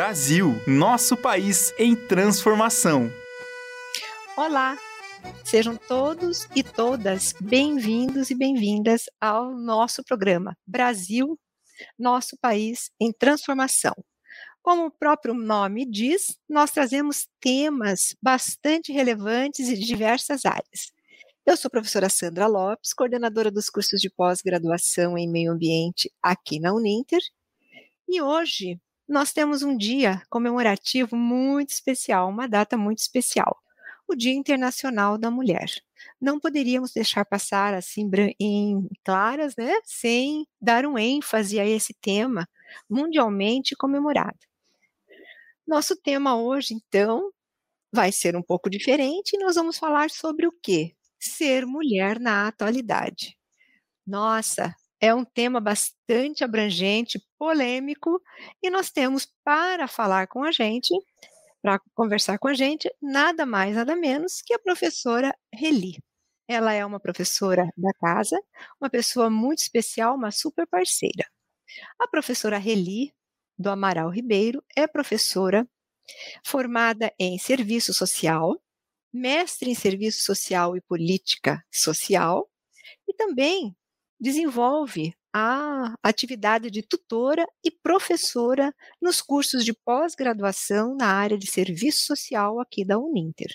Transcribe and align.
Brasil, 0.00 0.54
nosso 0.66 1.14
país 1.14 1.74
em 1.78 1.94
transformação. 1.94 3.12
Olá, 4.34 4.78
sejam 5.44 5.76
todos 5.76 6.48
e 6.56 6.62
todas 6.62 7.34
bem-vindos 7.38 8.30
e 8.30 8.34
bem-vindas 8.34 9.02
ao 9.20 9.54
nosso 9.54 10.02
programa 10.02 10.56
Brasil, 10.66 11.38
nosso 11.98 12.34
país 12.40 12.90
em 12.98 13.12
transformação. 13.12 13.92
Como 14.62 14.86
o 14.86 14.90
próprio 14.90 15.34
nome 15.34 15.84
diz, 15.84 16.34
nós 16.48 16.70
trazemos 16.70 17.28
temas 17.38 18.16
bastante 18.22 18.92
relevantes 18.92 19.68
e 19.68 19.74
de 19.74 19.84
diversas 19.84 20.46
áreas. 20.46 20.94
Eu 21.44 21.58
sou 21.58 21.68
a 21.68 21.72
professora 21.72 22.08
Sandra 22.08 22.46
Lopes, 22.46 22.94
coordenadora 22.94 23.50
dos 23.50 23.68
cursos 23.68 24.00
de 24.00 24.08
pós-graduação 24.08 25.18
em 25.18 25.30
meio 25.30 25.52
ambiente 25.52 26.10
aqui 26.22 26.58
na 26.58 26.72
Uninter, 26.72 27.20
e 28.08 28.22
hoje 28.22 28.80
nós 29.10 29.32
temos 29.32 29.64
um 29.64 29.76
dia 29.76 30.22
comemorativo 30.30 31.16
muito 31.16 31.70
especial, 31.70 32.28
uma 32.28 32.46
data 32.46 32.76
muito 32.76 32.98
especial, 32.98 33.60
o 34.06 34.14
Dia 34.14 34.32
Internacional 34.32 35.18
da 35.18 35.32
Mulher. 35.32 35.68
Não 36.20 36.38
poderíamos 36.38 36.92
deixar 36.92 37.24
passar 37.24 37.74
assim 37.74 38.08
em 38.38 38.88
claras, 39.04 39.56
né, 39.56 39.80
sem 39.84 40.46
dar 40.60 40.86
um 40.86 40.96
ênfase 40.96 41.58
a 41.58 41.66
esse 41.66 41.92
tema 41.92 42.48
mundialmente 42.88 43.74
comemorado. 43.74 44.38
Nosso 45.66 45.96
tema 45.96 46.40
hoje, 46.40 46.74
então, 46.74 47.32
vai 47.92 48.12
ser 48.12 48.36
um 48.36 48.42
pouco 48.42 48.70
diferente 48.70 49.34
e 49.34 49.38
nós 49.38 49.56
vamos 49.56 49.76
falar 49.76 50.08
sobre 50.10 50.46
o 50.46 50.52
quê? 50.62 50.94
Ser 51.18 51.66
mulher 51.66 52.20
na 52.20 52.46
atualidade. 52.46 53.36
Nossa, 54.06 54.74
é 55.00 55.14
um 55.14 55.24
tema 55.24 55.60
bastante 55.60 56.44
abrangente, 56.44 57.20
polêmico, 57.38 58.22
e 58.62 58.68
nós 58.68 58.90
temos 58.90 59.26
para 59.42 59.88
falar 59.88 60.26
com 60.26 60.44
a 60.44 60.52
gente, 60.52 60.92
para 61.62 61.80
conversar 61.94 62.38
com 62.38 62.48
a 62.48 62.54
gente, 62.54 62.92
nada 63.00 63.46
mais, 63.46 63.74
nada 63.76 63.96
menos 63.96 64.42
que 64.42 64.52
a 64.52 64.58
professora 64.58 65.34
Reli. 65.54 65.96
Ela 66.46 66.72
é 66.74 66.84
uma 66.84 67.00
professora 67.00 67.70
da 67.76 67.92
casa, 67.94 68.38
uma 68.80 68.90
pessoa 68.90 69.30
muito 69.30 69.60
especial, 69.60 70.16
uma 70.16 70.30
super 70.30 70.66
parceira. 70.66 71.24
A 71.98 72.08
professora 72.08 72.58
Reli, 72.58 73.14
do 73.58 73.70
Amaral 73.70 74.10
Ribeiro, 74.10 74.62
é 74.76 74.86
professora 74.86 75.66
formada 76.44 77.12
em 77.18 77.38
serviço 77.38 77.94
social, 77.94 78.60
mestre 79.12 79.70
em 79.70 79.74
serviço 79.74 80.24
social 80.24 80.76
e 80.76 80.80
política 80.80 81.64
social, 81.70 82.50
e 83.08 83.14
também 83.14 83.76
desenvolve 84.20 85.14
a 85.32 85.94
atividade 86.02 86.70
de 86.70 86.82
tutora 86.82 87.46
e 87.64 87.70
professora 87.70 88.74
nos 89.00 89.22
cursos 89.22 89.64
de 89.64 89.72
pós-graduação 89.72 90.96
na 90.96 91.06
área 91.06 91.38
de 91.38 91.50
serviço 91.50 92.04
social 92.06 92.60
aqui 92.60 92.84
da 92.84 92.98
Uninter. 92.98 93.54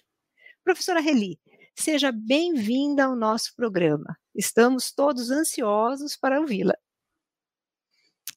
Professora 0.63 1.02
Reli, 1.02 1.38
seja 1.77 2.11
bem-vinda 2.11 3.05
ao 3.05 3.16
nosso 3.16 3.53
programa. 3.55 4.17
Estamos 4.33 4.91
todos 4.91 5.30
ansiosos 5.30 6.17
para 6.17 6.39
ouvi-la. 6.39 6.75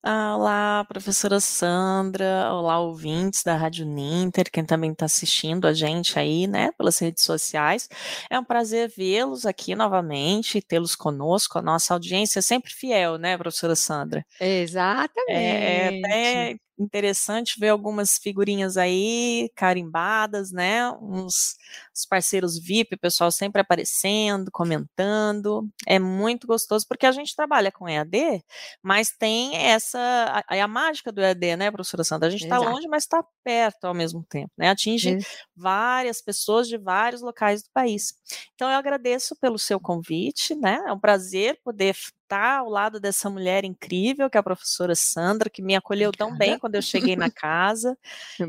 Ah, 0.02 0.36
olá, 0.36 0.84
professora 0.88 1.40
Sandra, 1.40 2.52
olá, 2.54 2.78
ouvintes 2.78 3.42
da 3.42 3.56
Rádio 3.56 3.84
Ninter, 3.84 4.48
quem 4.50 4.64
também 4.64 4.92
está 4.92 5.06
assistindo 5.06 5.66
a 5.66 5.72
gente 5.72 6.16
aí, 6.18 6.46
né, 6.46 6.70
pelas 6.78 6.98
redes 7.00 7.24
sociais. 7.24 7.88
É 8.30 8.38
um 8.38 8.44
prazer 8.44 8.88
vê-los 8.96 9.44
aqui 9.44 9.74
novamente, 9.74 10.62
tê-los 10.62 10.94
conosco, 10.94 11.58
a 11.58 11.62
nossa 11.62 11.94
audiência 11.94 12.38
é 12.38 12.42
sempre 12.42 12.72
fiel, 12.72 13.18
né, 13.18 13.36
professora 13.36 13.74
Sandra? 13.74 14.24
Exatamente. 14.40 15.32
É, 15.36 15.86
é 15.86 15.88
até 15.88 16.67
interessante 16.78 17.58
ver 17.58 17.68
algumas 17.68 18.18
figurinhas 18.18 18.76
aí 18.76 19.50
carimbadas, 19.54 20.52
né? 20.52 20.90
Uns, 20.92 21.56
uns 21.94 22.06
parceiros 22.08 22.58
VIP, 22.58 22.94
o 22.94 22.98
pessoal 22.98 23.30
sempre 23.30 23.60
aparecendo, 23.60 24.50
comentando. 24.50 25.68
É 25.86 25.98
muito 25.98 26.46
gostoso 26.46 26.86
porque 26.88 27.06
a 27.06 27.12
gente 27.12 27.34
trabalha 27.34 27.72
com 27.72 27.88
EAD, 27.88 28.42
mas 28.82 29.10
tem 29.10 29.56
essa 29.56 30.44
a, 30.48 30.62
a 30.62 30.68
mágica 30.68 31.10
do 31.10 31.20
EAD, 31.20 31.56
né, 31.56 31.70
professora 31.70 32.04
Sandra? 32.04 32.28
A 32.28 32.30
gente 32.30 32.44
está 32.44 32.58
longe, 32.58 32.86
mas 32.88 33.02
está 33.02 33.24
perto 33.42 33.84
ao 33.84 33.94
mesmo 33.94 34.24
tempo, 34.28 34.52
né? 34.56 34.70
Atinge 34.70 35.18
várias 35.56 36.22
pessoas 36.22 36.68
de 36.68 36.78
vários 36.78 37.20
locais 37.22 37.62
do 37.62 37.70
país. 37.72 38.14
Então 38.54 38.70
eu 38.70 38.78
agradeço 38.78 39.34
pelo 39.36 39.58
seu 39.58 39.80
convite, 39.80 40.54
né? 40.54 40.82
É 40.86 40.92
um 40.92 40.98
prazer 40.98 41.58
poder 41.64 41.94
estar 42.28 42.58
ao 42.58 42.68
lado 42.68 43.00
dessa 43.00 43.30
mulher 43.30 43.64
incrível, 43.64 44.28
que 44.28 44.36
é 44.36 44.40
a 44.40 44.42
professora 44.42 44.94
Sandra, 44.94 45.48
que 45.48 45.62
me 45.62 45.74
acolheu 45.74 46.12
tão 46.12 46.36
bem 46.36 46.58
quando 46.58 46.74
eu 46.74 46.82
cheguei 46.82 47.16
na 47.16 47.30
casa. 47.30 47.96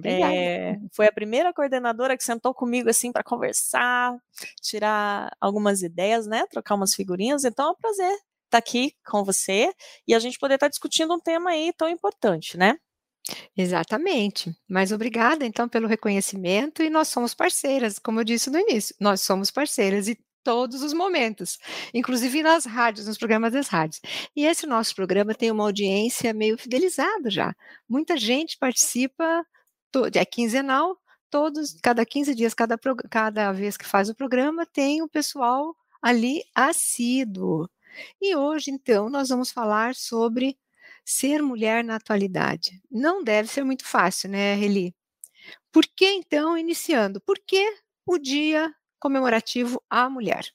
É, 0.03 0.77
foi 0.91 1.07
a 1.07 1.11
primeira 1.11 1.53
coordenadora 1.53 2.17
que 2.17 2.23
sentou 2.23 2.53
comigo 2.53 2.89
assim 2.89 3.11
para 3.11 3.23
conversar, 3.23 4.17
tirar 4.61 5.31
algumas 5.39 5.81
ideias, 5.81 6.27
né? 6.27 6.45
Trocar 6.47 6.75
umas 6.75 6.93
figurinhas. 6.93 7.45
Então 7.45 7.67
é 7.67 7.71
um 7.71 7.75
prazer 7.75 8.11
estar 8.11 8.21
tá 8.51 8.57
aqui 8.57 8.93
com 9.07 9.23
você 9.23 9.71
e 10.07 10.13
a 10.13 10.19
gente 10.19 10.37
poder 10.37 10.55
estar 10.55 10.65
tá 10.65 10.69
discutindo 10.69 11.13
um 11.13 11.19
tema 11.19 11.51
aí 11.51 11.71
tão 11.77 11.87
importante, 11.87 12.57
né? 12.57 12.77
Exatamente. 13.55 14.51
Mas 14.67 14.91
obrigada, 14.91 15.45
então, 15.45 15.69
pelo 15.69 15.87
reconhecimento. 15.87 16.81
E 16.81 16.89
nós 16.89 17.07
somos 17.09 17.33
parceiras, 17.33 17.99
como 17.99 18.19
eu 18.19 18.23
disse 18.23 18.49
no 18.49 18.57
início, 18.57 18.95
nós 18.99 19.21
somos 19.21 19.51
parceiras 19.51 20.07
e 20.07 20.17
todos 20.43 20.81
os 20.81 20.93
momentos, 20.93 21.57
inclusive 21.93 22.41
nas 22.43 22.65
rádios, 22.65 23.07
nos 23.07 23.17
programas 23.17 23.53
das 23.53 23.67
rádios. 23.67 24.01
E 24.35 24.45
esse 24.45 24.65
nosso 24.65 24.95
programa 24.95 25.35
tem 25.35 25.51
uma 25.51 25.63
audiência 25.63 26.33
meio 26.33 26.57
fidelizada 26.57 27.29
já. 27.29 27.55
Muita 27.87 28.17
gente 28.17 28.57
participa, 28.57 29.45
é 30.15 30.25
quinzenal, 30.25 30.97
todos, 31.29 31.75
cada 31.81 32.05
15 32.05 32.33
dias, 32.35 32.53
cada, 32.53 32.77
cada 33.09 33.51
vez 33.51 33.77
que 33.77 33.85
faz 33.85 34.09
o 34.09 34.15
programa, 34.15 34.65
tem 34.65 35.01
o 35.01 35.09
pessoal 35.09 35.75
ali 36.01 36.43
assíduo. 36.55 37.69
E 38.21 38.35
hoje, 38.35 38.71
então, 38.71 39.09
nós 39.09 39.29
vamos 39.29 39.51
falar 39.51 39.95
sobre 39.95 40.57
ser 41.05 41.41
mulher 41.41 41.83
na 41.83 41.95
atualidade. 41.95 42.81
Não 42.89 43.23
deve 43.23 43.49
ser 43.49 43.63
muito 43.63 43.85
fácil, 43.85 44.29
né, 44.29 44.53
Reli? 44.55 44.95
Por 45.71 45.85
que, 45.85 46.05
então, 46.05 46.57
iniciando? 46.57 47.21
Por 47.21 47.39
que 47.39 47.77
o 48.05 48.17
dia 48.17 48.73
comemorativo 48.99 49.81
à 49.89 50.09
mulher. 50.09 50.45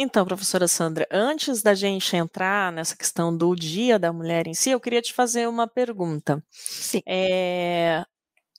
Então, 0.00 0.24
professora 0.24 0.68
Sandra, 0.68 1.08
antes 1.10 1.60
da 1.60 1.74
gente 1.74 2.14
entrar 2.14 2.70
nessa 2.70 2.96
questão 2.96 3.36
do 3.36 3.54
Dia 3.56 3.98
da 3.98 4.12
Mulher 4.12 4.46
em 4.46 4.54
si, 4.54 4.70
eu 4.70 4.78
queria 4.78 5.02
te 5.02 5.12
fazer 5.12 5.48
uma 5.48 5.66
pergunta. 5.66 6.40
Sim. 6.50 7.02
É, 7.04 8.04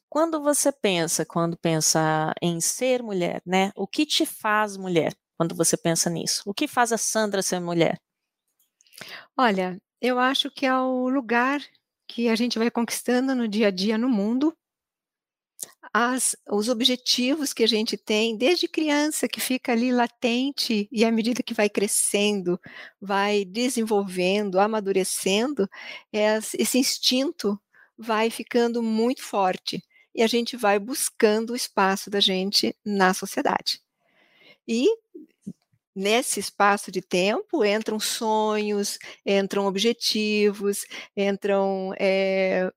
quando 0.09 0.41
você 0.41 0.71
pensa, 0.71 1.25
quando 1.25 1.55
pensa 1.55 2.33
em 2.41 2.59
ser 2.59 3.01
mulher, 3.01 3.41
né? 3.45 3.71
O 3.75 3.87
que 3.87 4.05
te 4.05 4.25
faz 4.25 4.75
mulher? 4.75 5.15
Quando 5.37 5.55
você 5.55 5.77
pensa 5.77 6.09
nisso, 6.09 6.43
o 6.45 6.53
que 6.53 6.67
faz 6.67 6.91
a 6.91 6.97
Sandra 6.97 7.41
ser 7.41 7.61
mulher? 7.61 8.01
Olha, 9.37 9.81
eu 10.01 10.19
acho 10.19 10.51
que 10.51 10.65
é 10.65 10.75
o 10.75 11.07
lugar 11.07 11.61
que 12.05 12.27
a 12.27 12.35
gente 12.35 12.59
vai 12.59 12.69
conquistando 12.69 13.33
no 13.33 13.47
dia 13.47 13.67
a 13.67 13.71
dia 13.71 13.97
no 13.97 14.09
mundo 14.09 14.53
as, 15.93 16.35
os 16.49 16.69
objetivos 16.69 17.53
que 17.53 17.63
a 17.63 17.67
gente 17.67 17.97
tem 17.97 18.37
desde 18.37 18.67
criança, 18.67 19.27
que 19.27 19.39
fica 19.39 19.71
ali 19.71 19.91
latente, 19.91 20.87
e 20.91 21.03
à 21.03 21.11
medida 21.11 21.43
que 21.43 21.53
vai 21.53 21.69
crescendo, 21.69 22.59
vai 23.01 23.45
desenvolvendo, 23.45 24.59
amadurecendo, 24.59 25.69
esse 26.11 26.77
instinto 26.77 27.59
vai 27.97 28.29
ficando 28.29 28.81
muito 28.81 29.21
forte 29.21 29.83
e 30.15 30.23
a 30.23 30.27
gente 30.27 30.55
vai 30.55 30.79
buscando 30.79 31.51
o 31.51 31.55
espaço 31.55 32.09
da 32.09 32.19
gente 32.19 32.75
na 32.85 33.13
sociedade. 33.13 33.81
E 34.67 34.87
nesse 35.95 36.39
espaço 36.39 36.91
de 36.91 37.01
tempo 37.01 37.63
entram 37.65 37.99
sonhos, 37.99 38.97
entram 39.25 39.65
objetivos, 39.65 40.85
entram 41.15 41.93
é, 41.99 42.71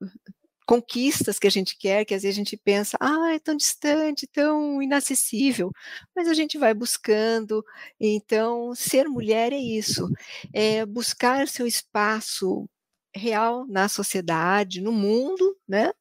conquistas 0.67 1.39
que 1.39 1.47
a 1.47 1.51
gente 1.51 1.77
quer, 1.77 2.05
que 2.05 2.15
às 2.15 2.23
vezes 2.23 2.37
a 2.37 2.41
gente 2.41 2.57
pensa, 2.57 2.97
ah, 3.01 3.35
é 3.35 3.39
tão 3.39 3.57
distante, 3.57 4.27
tão 4.27 4.83
inacessível, 4.83 5.71
mas 6.15 6.29
a 6.29 6.35
gente 6.35 6.59
vai 6.59 6.75
buscando. 6.75 7.65
Então, 8.01 8.75
ser 8.75 9.09
mulher 9.09 9.53
é 9.53 9.59
isso, 9.59 10.09
é 10.53 10.87
buscar 10.87 11.49
seu 11.49 11.67
espaço 11.67 12.69
real 13.15 13.67
na 13.67 13.89
sociedade, 13.89 14.81
no 14.81 14.93
mundo, 14.93 15.57
né? 15.69 15.93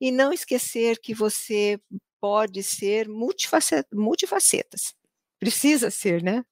E 0.00 0.10
não 0.10 0.32
esquecer 0.32 0.98
que 1.00 1.14
você 1.14 1.80
pode 2.20 2.62
ser 2.62 3.08
multifacetas. 3.08 4.94
Precisa 5.40 5.90
ser, 5.90 6.22
né? 6.22 6.44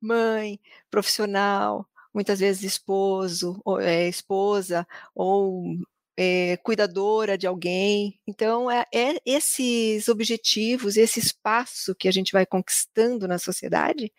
Mãe, 0.00 0.60
profissional, 0.90 1.88
muitas 2.14 2.40
vezes 2.40 2.62
esposo, 2.62 3.60
ou, 3.64 3.80
é, 3.80 4.08
esposa, 4.08 4.86
ou 5.14 5.76
é, 6.20 6.56
cuidadora 6.56 7.38
de 7.38 7.46
alguém. 7.46 8.18
Então, 8.26 8.68
é, 8.68 8.84
é, 8.92 9.20
esses 9.24 10.08
objetivos, 10.08 10.96
esse 10.96 11.20
espaço 11.20 11.94
que 11.94 12.08
a 12.08 12.10
gente 12.10 12.32
vai 12.32 12.44
conquistando 12.44 13.28
na 13.28 13.38
sociedade, 13.38 14.12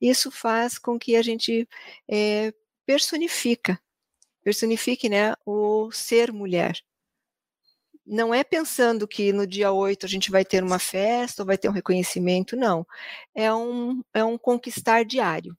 isso 0.00 0.30
faz 0.30 0.78
com 0.78 0.96
que 0.96 1.16
a 1.16 1.22
gente 1.22 1.68
é, 2.08 2.54
personifica, 2.86 3.80
personifique 4.44 5.08
né, 5.08 5.34
o 5.44 5.90
ser 5.90 6.32
mulher. 6.32 6.80
não 8.06 8.34
é 8.34 8.44
pensando 8.44 9.08
que 9.08 9.32
no 9.32 9.46
dia 9.46 9.72
8 9.72 10.06
a 10.06 10.08
gente 10.08 10.30
vai 10.30 10.44
ter 10.44 10.62
uma 10.62 10.78
festa 10.78 11.42
ou 11.42 11.46
vai 11.46 11.58
ter 11.58 11.68
um 11.68 11.72
reconhecimento, 11.72 12.56
não. 12.56 12.86
É 13.34 13.52
um, 13.52 14.02
é 14.14 14.24
um 14.24 14.38
conquistar 14.38 15.04
diário. 15.04 15.56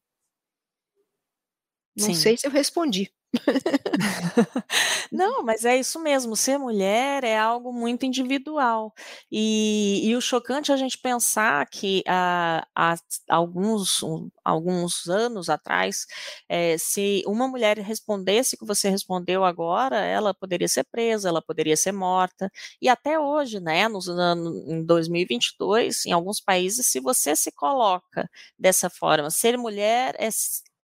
Não 1.98 2.08
Sim. 2.08 2.16
sei 2.16 2.38
se 2.38 2.48
eu 2.48 2.52
respondi. 2.52 3.12
Não, 5.12 5.44
mas 5.44 5.66
é 5.66 5.78
isso 5.78 6.00
mesmo. 6.00 6.36
Ser 6.36 6.58
mulher 6.58 7.24
é 7.24 7.38
algo 7.38 7.72
muito 7.74 8.06
individual. 8.06 8.94
E, 9.32 10.02
e 10.08 10.16
o 10.16 10.22
chocante 10.22 10.72
é 10.72 10.74
a 10.74 10.78
gente 10.78 10.98
pensar 10.98 11.66
que 11.70 12.04
há, 12.08 12.66
há 12.76 12.96
alguns, 13.30 14.02
um, 14.04 14.30
alguns 14.44 15.08
anos 15.08 15.50
atrás, 15.50 16.06
é, 16.50 16.78
se 16.78 17.24
uma 17.28 17.48
mulher 17.48 17.78
respondesse 17.80 18.56
o 18.56 18.60
que 18.60 18.66
você 18.66 18.90
respondeu 18.90 19.44
agora, 19.44 19.98
ela 20.00 20.34
poderia 20.34 20.68
ser 20.68 20.84
presa, 20.92 21.30
ela 21.30 21.42
poderia 21.42 21.78
ser 21.78 21.92
morta. 21.92 22.50
E 22.82 22.90
até 22.90 23.20
hoje, 23.20 23.60
né, 23.60 23.88
nos 23.88 24.10
anos 24.10 24.56
em 24.68 24.84
2022, 24.86 26.06
em 26.06 26.12
alguns 26.12 26.40
países, 26.42 26.88
se 26.88 27.00
você 27.00 27.36
se 27.36 27.52
coloca 27.52 28.30
dessa 28.58 28.90
forma, 28.90 29.30
ser 29.30 29.58
mulher 29.58 30.16
é 30.20 30.30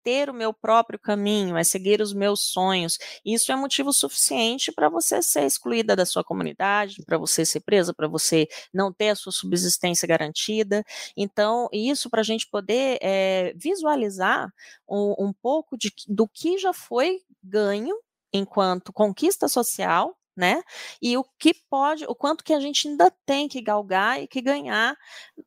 ter 0.07 0.29
o 0.29 0.33
meu 0.33 0.53
próprio 0.53 0.97
caminho, 0.97 1.57
é 1.57 1.65
seguir 1.65 1.99
os 1.99 2.13
meus 2.13 2.39
sonhos. 2.39 2.97
Isso 3.25 3.51
é 3.51 3.57
motivo 3.57 3.91
suficiente 3.91 4.71
para 4.71 4.87
você 4.87 5.21
ser 5.21 5.45
excluída 5.45 5.97
da 5.97 6.05
sua 6.05 6.23
comunidade, 6.23 7.03
para 7.05 7.17
você 7.17 7.45
ser 7.45 7.59
presa, 7.59 7.93
para 7.93 8.07
você 8.07 8.47
não 8.73 8.93
ter 8.93 9.09
a 9.09 9.15
sua 9.15 9.33
subsistência 9.33 10.07
garantida. 10.07 10.81
Então, 11.17 11.67
isso 11.73 12.09
para 12.09 12.21
a 12.21 12.23
gente 12.23 12.47
poder 12.49 12.97
é, 13.01 13.51
visualizar 13.57 14.49
um, 14.89 15.13
um 15.19 15.33
pouco 15.33 15.77
de, 15.77 15.91
do 16.07 16.25
que 16.25 16.57
já 16.57 16.71
foi 16.71 17.19
ganho 17.43 17.93
enquanto 18.31 18.93
conquista 18.93 19.49
social 19.49 20.17
né? 20.37 20.61
E 21.01 21.17
o 21.17 21.23
que 21.39 21.51
pode, 21.67 22.05
o 22.05 22.13
quanto 22.13 22.43
que 22.43 22.53
a 22.53 22.59
gente 22.59 22.87
ainda 22.87 23.11
tem 23.25 23.47
que 23.47 23.59
galgar 23.59 24.21
e 24.21 24.27
que 24.27 24.39
ganhar 24.39 24.95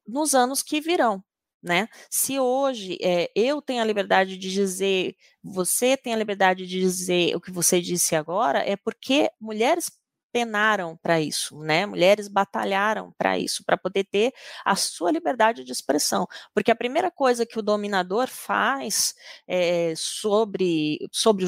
nos 0.04 0.34
anos 0.34 0.64
que 0.64 0.80
virão 0.80 1.22
né? 1.62 1.88
Se 2.10 2.38
hoje 2.38 2.98
é, 3.02 3.30
eu 3.34 3.60
tenho 3.62 3.82
a 3.82 3.84
liberdade 3.84 4.36
de 4.36 4.50
dizer, 4.50 5.14
você 5.42 5.96
tem 5.96 6.14
a 6.14 6.16
liberdade 6.16 6.66
de 6.66 6.80
dizer 6.80 7.34
o 7.36 7.40
que 7.40 7.50
você 7.50 7.80
disse 7.80 8.16
agora, 8.16 8.58
é 8.60 8.76
porque 8.76 9.30
mulheres 9.40 9.90
penaram 10.32 10.96
para 10.96 11.20
isso, 11.20 11.58
né? 11.60 11.86
Mulheres 11.86 12.28
batalharam 12.28 13.12
para 13.18 13.38
isso, 13.38 13.64
para 13.64 13.76
poder 13.76 14.04
ter 14.04 14.32
a 14.64 14.76
sua 14.76 15.10
liberdade 15.10 15.64
de 15.64 15.72
expressão. 15.72 16.26
Porque 16.54 16.70
a 16.70 16.76
primeira 16.76 17.10
coisa 17.10 17.46
que 17.46 17.58
o 17.58 17.62
dominador 17.62 18.28
faz 18.28 19.14
é, 19.46 19.92
sobre, 19.96 20.98
sobre 21.12 21.46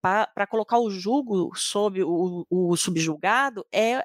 para 0.00 0.46
colocar 0.48 0.78
o 0.78 0.90
jugo 0.90 1.52
sobre 1.56 2.02
o, 2.02 2.46
o 2.50 2.76
subjugado 2.76 3.66
é 3.72 4.04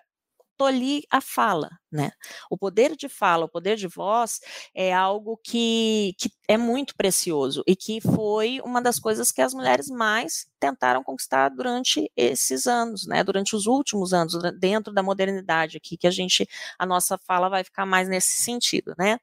tolir 0.57 1.03
a 1.11 1.21
fala, 1.21 1.69
né? 1.91 2.11
O 2.49 2.57
poder 2.57 2.95
de 2.95 3.07
fala, 3.07 3.45
o 3.45 3.49
poder 3.49 3.75
de 3.77 3.87
voz 3.87 4.39
é 4.73 4.93
algo 4.93 5.39
que, 5.43 6.15
que 6.17 6.31
é 6.47 6.57
muito 6.57 6.95
precioso 6.95 7.63
e 7.67 7.75
que 7.75 8.01
foi 8.01 8.59
uma 8.63 8.81
das 8.81 8.99
coisas 8.99 9.31
que 9.31 9.41
as 9.41 9.53
mulheres 9.53 9.87
mais 9.89 10.47
tentaram 10.59 11.03
conquistar 11.03 11.49
durante 11.49 12.11
esses 12.15 12.67
anos, 12.67 13.05
né? 13.05 13.23
Durante 13.23 13.55
os 13.55 13.67
últimos 13.67 14.13
anos, 14.13 14.33
dentro 14.59 14.93
da 14.93 15.03
modernidade 15.03 15.77
aqui, 15.77 15.97
que 15.97 16.07
a 16.07 16.11
gente, 16.11 16.47
a 16.79 16.85
nossa 16.85 17.17
fala 17.19 17.49
vai 17.49 17.63
ficar 17.63 17.85
mais 17.85 18.09
nesse 18.09 18.41
sentido, 18.41 18.93
né? 18.97 19.19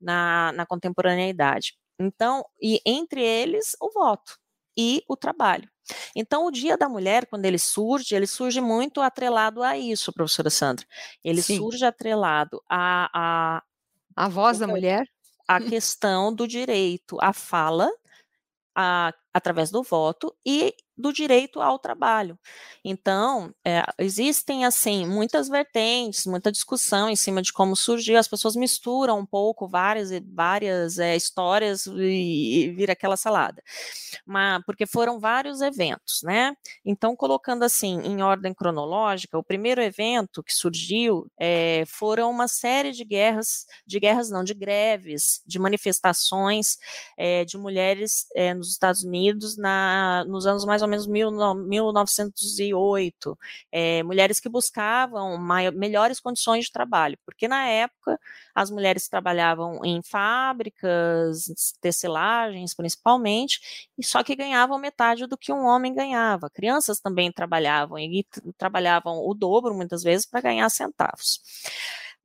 Na, 0.00 0.52
na 0.52 0.66
contemporaneidade. 0.66 1.76
Então, 1.98 2.44
e 2.62 2.80
entre 2.86 3.22
eles, 3.22 3.76
o 3.80 3.90
voto 3.90 4.38
e 4.78 5.02
o 5.08 5.16
trabalho. 5.16 5.68
Então, 6.14 6.46
o 6.46 6.52
Dia 6.52 6.76
da 6.76 6.88
Mulher, 6.88 7.26
quando 7.26 7.44
ele 7.44 7.58
surge, 7.58 8.14
ele 8.14 8.26
surge 8.26 8.60
muito 8.60 9.00
atrelado 9.00 9.62
a 9.62 9.76
isso, 9.76 10.12
professora 10.12 10.50
Sandra. 10.50 10.86
Ele 11.24 11.42
Sim. 11.42 11.56
surge 11.56 11.84
atrelado 11.84 12.62
a, 12.68 13.10
a. 13.12 13.62
A 14.14 14.28
voz 14.28 14.58
da 14.58 14.66
mulher? 14.66 15.06
A 15.48 15.58
questão 15.60 16.32
do 16.32 16.46
direito 16.46 17.16
à 17.20 17.32
fala, 17.32 17.90
a, 18.74 19.12
através 19.32 19.70
do 19.70 19.82
voto, 19.82 20.34
e 20.46 20.74
do 20.98 21.12
direito 21.12 21.60
ao 21.60 21.78
trabalho. 21.78 22.38
Então, 22.84 23.54
é, 23.64 23.84
existem, 23.98 24.64
assim, 24.64 25.06
muitas 25.06 25.48
vertentes, 25.48 26.26
muita 26.26 26.50
discussão 26.50 27.08
em 27.08 27.16
cima 27.16 27.40
de 27.40 27.52
como 27.52 27.76
surgiu, 27.76 28.18
as 28.18 28.26
pessoas 28.28 28.56
misturam 28.56 29.18
um 29.20 29.26
pouco 29.26 29.68
várias, 29.68 30.10
várias 30.26 30.98
é, 30.98 31.14
histórias 31.16 31.86
e, 31.86 32.64
e 32.64 32.70
vira 32.72 32.92
aquela 32.92 33.16
salada. 33.16 33.62
Mas, 34.26 34.62
porque 34.64 34.86
foram 34.86 35.20
vários 35.20 35.60
eventos, 35.60 36.22
né? 36.22 36.54
Então, 36.84 37.14
colocando 37.14 37.62
assim, 37.62 38.00
em 38.00 38.22
ordem 38.22 38.52
cronológica, 38.52 39.38
o 39.38 39.44
primeiro 39.44 39.80
evento 39.80 40.42
que 40.42 40.54
surgiu 40.54 41.30
é, 41.38 41.84
foram 41.86 42.30
uma 42.30 42.48
série 42.48 42.92
de 42.92 43.04
guerras, 43.04 43.66
de 43.86 44.00
guerras 44.00 44.30
não, 44.30 44.42
de 44.42 44.54
greves, 44.54 45.42
de 45.46 45.58
manifestações 45.58 46.78
é, 47.16 47.44
de 47.44 47.56
mulheres 47.56 48.26
é, 48.34 48.54
nos 48.54 48.70
Estados 48.70 49.02
Unidos 49.04 49.56
na, 49.56 50.24
nos 50.26 50.46
anos 50.46 50.64
mais 50.64 50.82
ou 50.82 50.87
ou 50.88 50.90
menos 50.90 51.06
mil, 51.06 51.30
1908, 51.30 53.38
é, 53.70 54.02
mulheres 54.02 54.40
que 54.40 54.48
buscavam 54.48 55.36
maior, 55.36 55.72
melhores 55.72 56.18
condições 56.18 56.64
de 56.64 56.72
trabalho, 56.72 57.18
porque 57.24 57.46
na 57.46 57.66
época 57.66 58.18
as 58.54 58.70
mulheres 58.70 59.08
trabalhavam 59.08 59.80
em 59.84 60.02
fábricas, 60.02 61.46
tecelagens 61.80 62.74
principalmente, 62.74 63.88
e 63.96 64.04
só 64.04 64.22
que 64.22 64.34
ganhavam 64.34 64.78
metade 64.78 65.26
do 65.26 65.36
que 65.36 65.52
um 65.52 65.64
homem 65.64 65.94
ganhava. 65.94 66.50
Crianças 66.50 67.00
também 67.00 67.30
trabalhavam 67.30 67.98
e 67.98 68.26
trabalhavam 68.56 69.26
o 69.26 69.34
dobro 69.34 69.74
muitas 69.74 70.02
vezes 70.02 70.26
para 70.26 70.40
ganhar 70.40 70.68
centavos. 70.70 71.40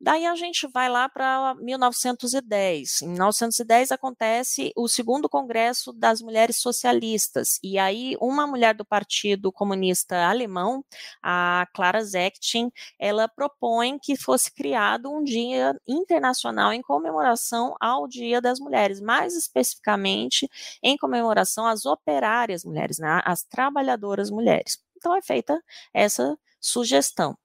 Daí 0.04 0.26
a 0.26 0.36
gente 0.36 0.68
vai 0.68 0.90
lá 0.90 1.08
para 1.08 1.56
1910. 1.62 3.04
Em 3.04 3.08
1910 3.08 3.90
acontece 3.90 4.74
o 4.76 4.90
segundo 4.90 5.30
congresso 5.30 5.94
das 5.94 6.22
mulheres 6.22 6.58
socialistas. 6.58 7.58
E 7.64 7.80
aí 7.80 8.18
uma 8.20 8.46
mulher 8.46 8.76
do 8.76 8.84
Partido 8.84 9.50
Comunista 9.50 10.18
Alemão, 10.28 10.84
a 11.24 11.66
Clara 11.74 12.04
Zetkin, 12.04 12.70
ela 13.00 13.30
propõe 13.30 13.98
que 13.98 14.18
fosse 14.18 14.54
criado 14.54 15.10
um 15.10 15.24
dia 15.24 15.74
internacional 15.88 16.74
em 16.74 16.82
comemoração 16.82 17.74
ao 17.80 18.06
Dia 18.06 18.42
das 18.42 18.60
Mulheres, 18.60 19.00
mais 19.00 19.34
especificamente 19.38 20.50
em 20.84 20.98
comemoração 20.98 21.66
às 21.66 21.86
operárias 21.86 22.66
mulheres, 22.66 23.00
né, 23.00 23.22
às 23.24 23.44
trabalhadoras 23.44 24.30
mulheres. 24.30 24.78
Então 24.98 25.16
é 25.16 25.22
feita 25.22 25.64
essa 25.94 26.38
sugestão 26.60 27.38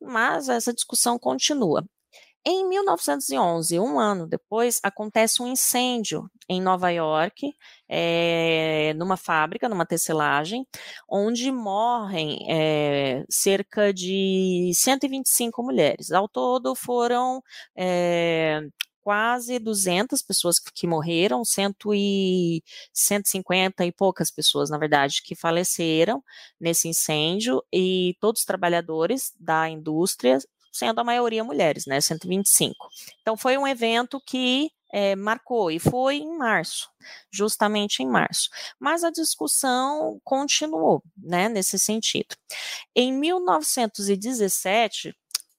mas 0.00 0.48
essa 0.48 0.74
discussão 0.74 1.18
continua. 1.18 1.82
Em 2.48 2.64
1911, 2.68 3.80
um 3.80 3.98
ano 3.98 4.24
depois, 4.24 4.78
acontece 4.80 5.42
um 5.42 5.48
incêndio 5.48 6.30
em 6.48 6.60
Nova 6.62 6.90
York, 6.90 7.52
é, 7.88 8.94
numa 8.94 9.16
fábrica, 9.16 9.68
numa 9.68 9.84
tecelagem, 9.84 10.64
onde 11.08 11.50
morrem 11.50 12.46
é, 12.48 13.24
cerca 13.28 13.92
de 13.92 14.70
125 14.72 15.60
mulheres. 15.60 16.12
Ao 16.12 16.28
todo, 16.28 16.76
foram 16.76 17.42
é, 17.76 18.60
quase 19.02 19.58
200 19.58 20.22
pessoas 20.22 20.60
que, 20.60 20.86
morreram, 20.86 21.44
cento 21.44 21.92
e, 21.92 22.62
150 22.92 23.84
e 23.84 23.90
poucas 23.90 24.30
pessoas, 24.30 24.70
na 24.70 24.78
verdade, 24.78 25.20
que 25.22 25.34
faleceram 25.34 26.22
nesse 26.60 26.86
incêndio, 26.88 27.60
e 27.72 28.16
todos 28.20 28.42
os 28.42 28.46
trabalhadores 28.46 29.32
da 29.40 29.68
indústria 29.68 30.38
sendo 30.76 31.00
a 31.00 31.04
maioria 31.04 31.44
mulheres, 31.44 31.86
né, 31.86 32.00
125. 32.00 32.88
Então 33.20 33.36
foi 33.36 33.58
um 33.58 33.66
evento 33.66 34.20
que 34.24 34.70
é, 34.92 35.16
marcou 35.16 35.70
e 35.70 35.78
foi 35.78 36.16
em 36.16 36.38
março, 36.38 36.88
justamente 37.30 38.02
em 38.02 38.06
março. 38.06 38.48
Mas 38.78 39.04
a 39.04 39.10
discussão 39.10 40.20
continuou, 40.24 41.02
né, 41.16 41.48
nesse 41.48 41.78
sentido. 41.78 42.36
Em 42.94 43.12
1917 43.12 45.14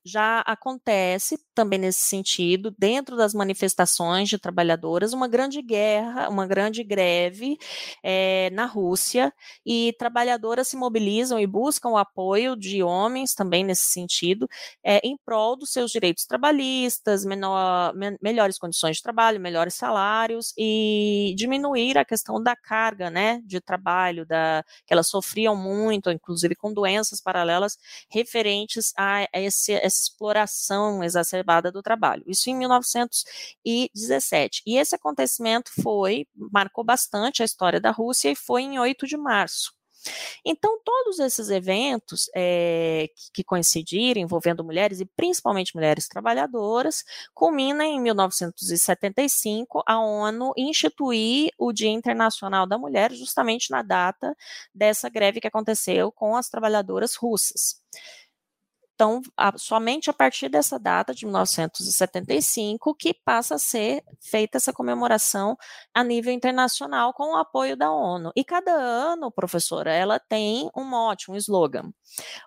já 0.06 0.42
acontece 0.42 1.38
também 1.58 1.80
nesse 1.80 2.02
sentido, 2.02 2.70
dentro 2.78 3.18
das 3.18 3.34
manifestações 3.34 4.30
de 4.30 4.38
trabalhadoras, 4.38 5.12
uma 5.12 5.28
grande 5.28 5.60
guerra, 5.60 6.30
uma 6.30 6.46
grande 6.46 6.84
greve 6.84 7.58
é, 8.04 8.52
na 8.52 8.68
Rússia, 8.68 9.34
e 9.66 9.92
trabalhadoras 9.98 10.68
se 10.68 10.78
mobilizam 10.78 11.40
e 11.40 11.48
buscam 11.48 11.90
o 11.90 11.98
apoio 11.98 12.56
de 12.56 12.84
homens 12.84 13.34
também 13.34 13.64
nesse 13.64 13.86
sentido, 13.86 14.48
é, 14.84 15.00
em 15.04 15.18
prol 15.18 15.56
dos 15.56 15.72
seus 15.72 15.90
direitos 15.90 16.28
trabalhistas, 16.28 17.26
menor, 17.26 17.92
me, 17.96 18.16
melhores 18.22 18.60
condições 18.60 18.98
de 18.98 19.02
trabalho, 19.02 19.40
melhores 19.40 19.74
salários 19.74 20.54
e 20.56 21.34
diminuir 21.36 21.98
a 21.98 22.06
questão 22.06 22.42
da 22.42 22.56
carga 22.56 23.10
né, 23.10 23.42
de 23.46 23.60
trabalho, 23.60 24.28
da, 24.28 24.64
que 24.86 24.94
elas 24.94 25.08
sofriam 25.08 25.56
muito, 25.56 26.12
inclusive 26.12 26.54
com 26.56 26.72
doenças 26.72 27.20
paralelas 27.20 27.80
referentes 28.12 28.94
a 28.96 29.28
esse, 29.34 29.74
essa 29.74 30.04
exploração 30.04 31.04
exacerbada 31.04 31.47
do 31.72 31.82
trabalho. 31.82 32.24
Isso 32.28 32.50
em 32.50 32.56
1917. 32.56 34.62
E 34.66 34.78
esse 34.78 34.96
acontecimento 34.96 35.72
foi, 35.82 36.28
marcou 36.36 36.84
bastante 36.84 37.42
a 37.42 37.46
história 37.46 37.80
da 37.80 37.92
Rússia 37.92 38.32
e 38.32 38.36
foi 38.36 38.64
em 38.64 38.80
8 38.80 39.08
de 39.08 39.18
março. 39.18 39.78
Então, 40.46 40.80
todos 40.84 41.20
esses 41.20 41.50
eventos 41.50 42.30
é, 42.36 43.10
que 43.34 43.44
coincidirem 43.44 44.24
envolvendo 44.24 44.64
mulheres, 44.64 45.00
e 45.00 45.06
principalmente 45.06 45.76
mulheres 45.76 46.08
trabalhadoras, 46.08 47.04
culminam 47.34 47.86
em 47.86 48.00
1975, 48.00 49.84
a 49.86 50.00
ONU 50.00 50.54
instituir 50.58 51.52
o 51.58 51.72
Dia 51.72 51.90
Internacional 51.90 52.66
da 52.66 52.78
Mulher, 52.78 53.12
justamente 53.12 53.72
na 53.72 53.82
data 53.82 54.36
dessa 54.74 55.10
greve 55.10 55.42
que 55.42 55.48
aconteceu 55.48 56.12
com 56.12 56.36
as 56.36 56.50
trabalhadoras 56.50 57.16
russas. 57.16 57.82
Então, 58.98 59.22
a, 59.38 59.56
somente 59.56 60.10
a 60.10 60.14
partir 60.14 60.50
dessa 60.50 60.80
data, 60.80 61.14
de 61.14 61.24
1975, 61.24 62.96
que 62.96 63.14
passa 63.14 63.54
a 63.54 63.60
ser 63.60 64.04
feita 64.20 64.58
essa 64.58 64.74
comemoração 64.74 65.56
a 65.94 66.04
nível 66.04 66.34
internacional 66.34 67.14
com 67.14 67.34
o 67.34 67.36
apoio 67.36 67.78
da 67.78 67.92
ONU. 67.92 68.32
E 68.36 68.44
cada 68.44 68.72
ano, 68.72 69.32
professora, 69.32 69.94
ela 69.94 70.20
tem 70.20 70.68
um 70.76 70.84
mote, 70.84 71.30
um 71.30 71.36
slogan. 71.36 71.92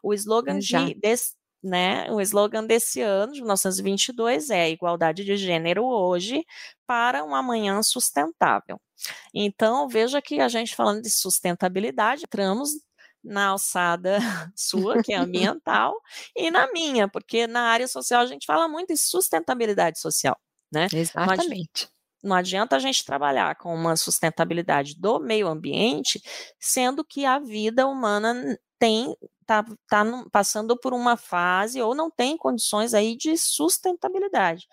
O 0.03 0.13
slogan 0.13 0.59
de, 0.59 0.95
desse, 0.95 1.37
né, 1.63 2.11
o 2.11 2.21
slogan 2.21 2.67
desse 2.67 3.01
ano, 3.01 3.33
de 3.33 3.39
1922, 3.43 4.51
é 4.51 4.71
igualdade 4.71 5.25
de 5.25 5.37
gênero 5.37 5.85
hoje 5.85 6.45
para 6.85 7.23
um 7.23 7.33
amanhã 7.33 7.81
sustentável. 7.81 8.81
Então, 9.33 9.89
veja 9.89 10.21
que 10.21 10.41
a 10.41 10.49
gente 10.49 10.75
falando 10.75 11.01
de 11.01 11.11
sustentabilidade, 11.11 12.25
entramos 12.25 12.71
na 13.23 13.49
alçada 13.49 14.19
sua, 14.57 15.03
que 15.03 15.13
é 15.13 15.17
ambiental, 15.17 15.95
e 16.37 16.51
na 16.51 16.71
minha, 16.73 17.09
porque 17.09 17.47
na 17.47 17.63
área 17.63 17.89
social 17.89 18.23
a 18.23 18.27
gente 18.27 18.47
fala 18.47 18.69
muito 18.69 18.93
em 18.93 18.97
sustentabilidade 18.97 19.99
social, 19.99 20.39
né? 20.73 20.89
Exatamente. 20.93 21.89
Não 22.23 22.37
adianta 22.37 22.77
a 22.77 22.79
gente 22.79 23.05
trabalhar 23.05 23.57
com 23.57 23.75
uma 23.75 23.97
sustentabilidade 23.97 24.95
do 24.95 25.19
meio 25.19 25.49
ambiente, 25.49 26.21
sendo 26.59 27.03
que 27.03 27.25
a 27.25 27.39
vida 27.39 27.87
humana 27.87 28.59
tem 28.79 29.15
tá, 29.47 29.65
tá 29.89 30.05
passando 30.31 30.79
por 30.79 30.93
uma 30.93 31.17
fase 31.17 31.81
ou 31.81 31.95
não 31.95 32.11
tem 32.11 32.37
condições 32.37 32.95
aí 32.95 33.17
de 33.17 33.37
sustentabilidade 33.37 34.69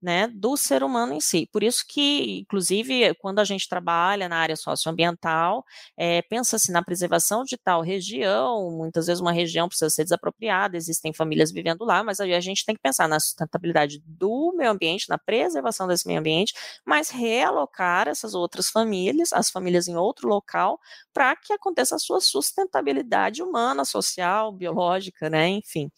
né, 0.00 0.28
do 0.28 0.56
ser 0.56 0.82
humano 0.82 1.12
em 1.12 1.20
si. 1.20 1.48
Por 1.52 1.62
isso 1.62 1.84
que, 1.86 2.40
inclusive, 2.40 3.14
quando 3.16 3.40
a 3.40 3.44
gente 3.44 3.68
trabalha 3.68 4.28
na 4.28 4.36
área 4.36 4.56
socioambiental, 4.56 5.64
é, 5.96 6.22
pensa-se 6.22 6.70
na 6.70 6.82
preservação 6.82 7.42
de 7.44 7.56
tal 7.56 7.82
região, 7.82 8.70
muitas 8.70 9.06
vezes 9.06 9.20
uma 9.20 9.32
região 9.32 9.68
precisa 9.68 9.90
ser 9.90 10.04
desapropriada, 10.04 10.76
existem 10.76 11.12
famílias 11.12 11.50
vivendo 11.52 11.84
lá, 11.84 12.04
mas 12.04 12.20
aí 12.20 12.34
a 12.34 12.40
gente 12.40 12.64
tem 12.64 12.74
que 12.74 12.80
pensar 12.80 13.08
na 13.08 13.18
sustentabilidade 13.18 14.00
do 14.06 14.52
meio 14.56 14.70
ambiente, 14.70 15.08
na 15.08 15.18
preservação 15.18 15.88
desse 15.88 16.06
meio 16.06 16.20
ambiente, 16.20 16.54
mas 16.86 17.10
realocar 17.10 18.06
essas 18.08 18.34
outras 18.34 18.68
famílias, 18.68 19.32
as 19.32 19.50
famílias 19.50 19.88
em 19.88 19.96
outro 19.96 20.28
local, 20.28 20.78
para 21.12 21.34
que 21.36 21.52
aconteça 21.52 21.96
a 21.96 21.98
sua 21.98 22.20
sustentabilidade 22.20 23.42
humana, 23.42 23.84
social, 23.84 24.52
biológica, 24.52 25.28
né, 25.28 25.48
enfim. 25.48 25.90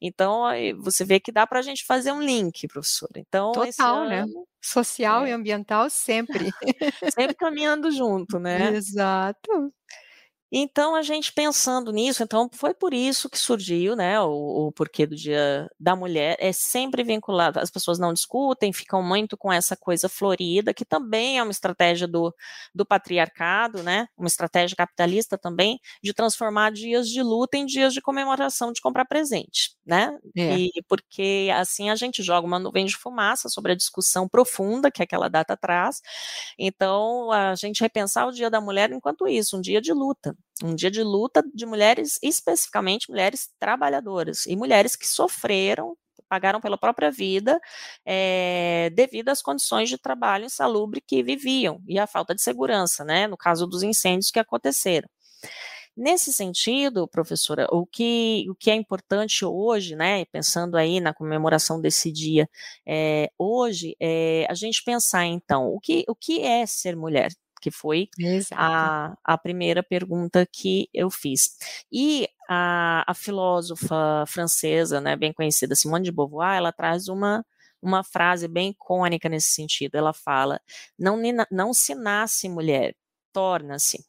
Então, 0.00 0.42
você 0.78 1.04
vê 1.04 1.20
que 1.20 1.32
dá 1.32 1.46
para 1.46 1.58
a 1.58 1.62
gente 1.62 1.84
fazer 1.84 2.12
um 2.12 2.20
link, 2.22 2.66
professora. 2.68 3.12
Então, 3.16 3.43
então, 3.50 3.64
Total, 3.64 4.08
né? 4.08 4.24
Social 4.62 5.24
é. 5.24 5.30
e 5.30 5.32
ambiental 5.32 5.90
sempre. 5.90 6.50
sempre 7.14 7.34
caminhando 7.34 7.90
junto, 7.90 8.38
né? 8.40 8.74
Exato. 8.74 9.72
Então, 10.56 10.94
a 10.94 11.02
gente 11.02 11.32
pensando 11.32 11.90
nisso, 11.90 12.22
então 12.22 12.48
foi 12.52 12.72
por 12.72 12.94
isso 12.94 13.28
que 13.28 13.36
surgiu, 13.36 13.96
né, 13.96 14.20
o, 14.20 14.68
o, 14.68 14.72
porquê 14.72 15.04
do 15.04 15.16
Dia 15.16 15.68
da 15.80 15.96
Mulher, 15.96 16.36
é 16.38 16.52
sempre 16.52 17.02
vinculado, 17.02 17.58
as 17.58 17.72
pessoas 17.72 17.98
não 17.98 18.12
discutem, 18.12 18.72
ficam 18.72 19.02
muito 19.02 19.36
com 19.36 19.52
essa 19.52 19.76
coisa 19.76 20.08
florida, 20.08 20.72
que 20.72 20.84
também 20.84 21.38
é 21.38 21.42
uma 21.42 21.50
estratégia 21.50 22.06
do, 22.06 22.32
do 22.72 22.86
patriarcado, 22.86 23.82
né, 23.82 24.06
uma 24.16 24.28
estratégia 24.28 24.76
capitalista 24.76 25.36
também, 25.36 25.80
de 26.00 26.14
transformar 26.14 26.70
dias 26.70 27.08
de 27.08 27.20
luta 27.20 27.56
em 27.56 27.66
dias 27.66 27.92
de 27.92 28.00
comemoração, 28.00 28.70
de 28.70 28.80
comprar 28.80 29.06
presente, 29.06 29.74
né, 29.86 30.18
é. 30.36 30.56
e 30.56 30.70
porque 30.88 31.50
assim 31.54 31.90
a 31.90 31.94
gente 31.94 32.22
joga 32.22 32.46
uma 32.46 32.58
nuvem 32.58 32.86
de 32.86 32.96
fumaça 32.96 33.48
sobre 33.48 33.72
a 33.72 33.74
discussão 33.76 34.28
profunda 34.28 34.90
que 34.90 35.02
aquela 35.02 35.28
data 35.28 35.56
traz, 35.56 36.00
então 36.58 37.30
a 37.30 37.54
gente 37.54 37.80
repensar 37.80 38.26
o 38.26 38.32
Dia 38.32 38.50
da 38.50 38.60
Mulher 38.60 38.90
enquanto 38.92 39.28
isso, 39.28 39.56
um 39.58 39.60
dia 39.60 39.80
de 39.80 39.92
luta, 39.92 40.36
um 40.62 40.74
dia 40.74 40.90
de 40.90 41.02
luta 41.02 41.42
de 41.54 41.66
mulheres, 41.66 42.18
especificamente 42.22 43.10
mulheres 43.10 43.48
trabalhadoras 43.58 44.46
e 44.46 44.56
mulheres 44.56 44.96
que 44.96 45.06
sofreram, 45.06 45.96
pagaram 46.28 46.60
pela 46.60 46.78
própria 46.78 47.10
vida 47.10 47.60
é, 48.04 48.90
devido 48.94 49.28
às 49.28 49.42
condições 49.42 49.88
de 49.88 49.98
trabalho 49.98 50.46
insalubre 50.46 51.00
que 51.00 51.22
viviam 51.22 51.80
e 51.86 51.98
a 51.98 52.06
falta 52.06 52.34
de 52.34 52.42
segurança, 52.42 53.04
né, 53.04 53.26
no 53.26 53.36
caso 53.36 53.66
dos 53.66 53.82
incêndios 53.82 54.30
que 54.30 54.38
aconteceram. 54.38 55.08
Nesse 55.96 56.32
sentido, 56.32 57.06
professora, 57.06 57.68
o 57.70 57.86
que, 57.86 58.46
o 58.50 58.54
que 58.54 58.70
é 58.70 58.74
importante 58.74 59.44
hoje, 59.44 59.94
né, 59.94 60.24
pensando 60.24 60.76
aí 60.76 60.98
na 60.98 61.14
comemoração 61.14 61.80
desse 61.80 62.10
dia, 62.10 62.48
é, 62.84 63.30
hoje, 63.38 63.96
é 64.00 64.44
a 64.50 64.54
gente 64.54 64.82
pensar, 64.82 65.24
então, 65.24 65.68
o 65.68 65.78
que, 65.78 66.04
o 66.08 66.14
que 66.14 66.42
é 66.42 66.66
ser 66.66 66.96
mulher? 66.96 67.32
que 67.64 67.70
foi 67.70 68.10
a, 68.52 69.16
a 69.24 69.38
primeira 69.38 69.82
pergunta 69.82 70.46
que 70.52 70.86
eu 70.92 71.08
fiz. 71.08 71.56
E 71.90 72.28
a, 72.46 73.10
a 73.10 73.14
filósofa 73.14 74.24
francesa, 74.26 75.00
né, 75.00 75.16
bem 75.16 75.32
conhecida, 75.32 75.74
Simone 75.74 76.04
de 76.04 76.12
Beauvoir, 76.12 76.58
ela 76.58 76.72
traz 76.72 77.08
uma, 77.08 77.42
uma 77.80 78.04
frase 78.04 78.46
bem 78.48 78.70
icônica 78.72 79.30
nesse 79.30 79.52
sentido. 79.52 79.94
Ela 79.94 80.12
fala: 80.12 80.60
não, 80.98 81.18
não 81.50 81.72
se 81.72 81.94
nasce 81.94 82.50
mulher, 82.50 82.94
torna-se. 83.32 84.04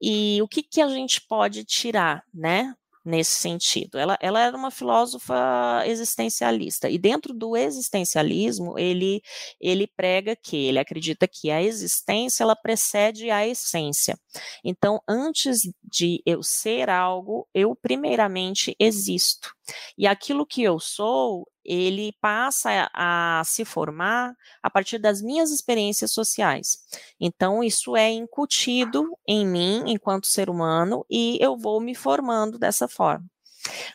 E 0.00 0.40
o 0.42 0.48
que, 0.48 0.62
que 0.62 0.80
a 0.80 0.88
gente 0.88 1.20
pode 1.26 1.64
tirar, 1.64 2.22
né, 2.32 2.74
nesse 3.04 3.32
sentido. 3.32 3.98
Ela, 3.98 4.16
ela 4.20 4.40
era 4.40 4.56
uma 4.56 4.70
filósofa 4.70 5.82
existencialista, 5.86 6.88
e 6.88 6.96
dentro 6.96 7.34
do 7.34 7.56
existencialismo, 7.56 8.78
ele, 8.78 9.22
ele 9.60 9.86
prega 9.86 10.34
que, 10.34 10.56
ele 10.56 10.78
acredita 10.78 11.28
que 11.28 11.50
a 11.50 11.62
existência, 11.62 12.42
ela 12.42 12.56
precede 12.56 13.30
a 13.30 13.46
essência. 13.46 14.18
Então, 14.64 15.00
antes 15.06 15.62
de 15.82 16.22
eu 16.24 16.42
ser 16.42 16.88
algo, 16.88 17.46
eu 17.52 17.76
primeiramente 17.76 18.74
existo. 18.78 19.52
E 19.98 20.06
aquilo 20.06 20.46
que 20.46 20.62
eu 20.62 20.80
sou, 20.80 21.46
ele 21.64 22.12
passa 22.20 22.90
a 22.92 23.42
se 23.44 23.64
formar 23.64 24.34
a 24.62 24.70
partir 24.70 24.98
das 24.98 25.22
minhas 25.22 25.50
experiências 25.50 26.12
sociais. 26.12 26.78
Então, 27.20 27.62
isso 27.62 27.96
é 27.96 28.10
incutido 28.10 29.16
em 29.26 29.46
mim 29.46 29.84
enquanto 29.86 30.26
ser 30.26 30.50
humano 30.50 31.04
e 31.10 31.38
eu 31.40 31.56
vou 31.56 31.80
me 31.80 31.94
formando 31.94 32.58
dessa 32.58 32.88
forma. 32.88 33.24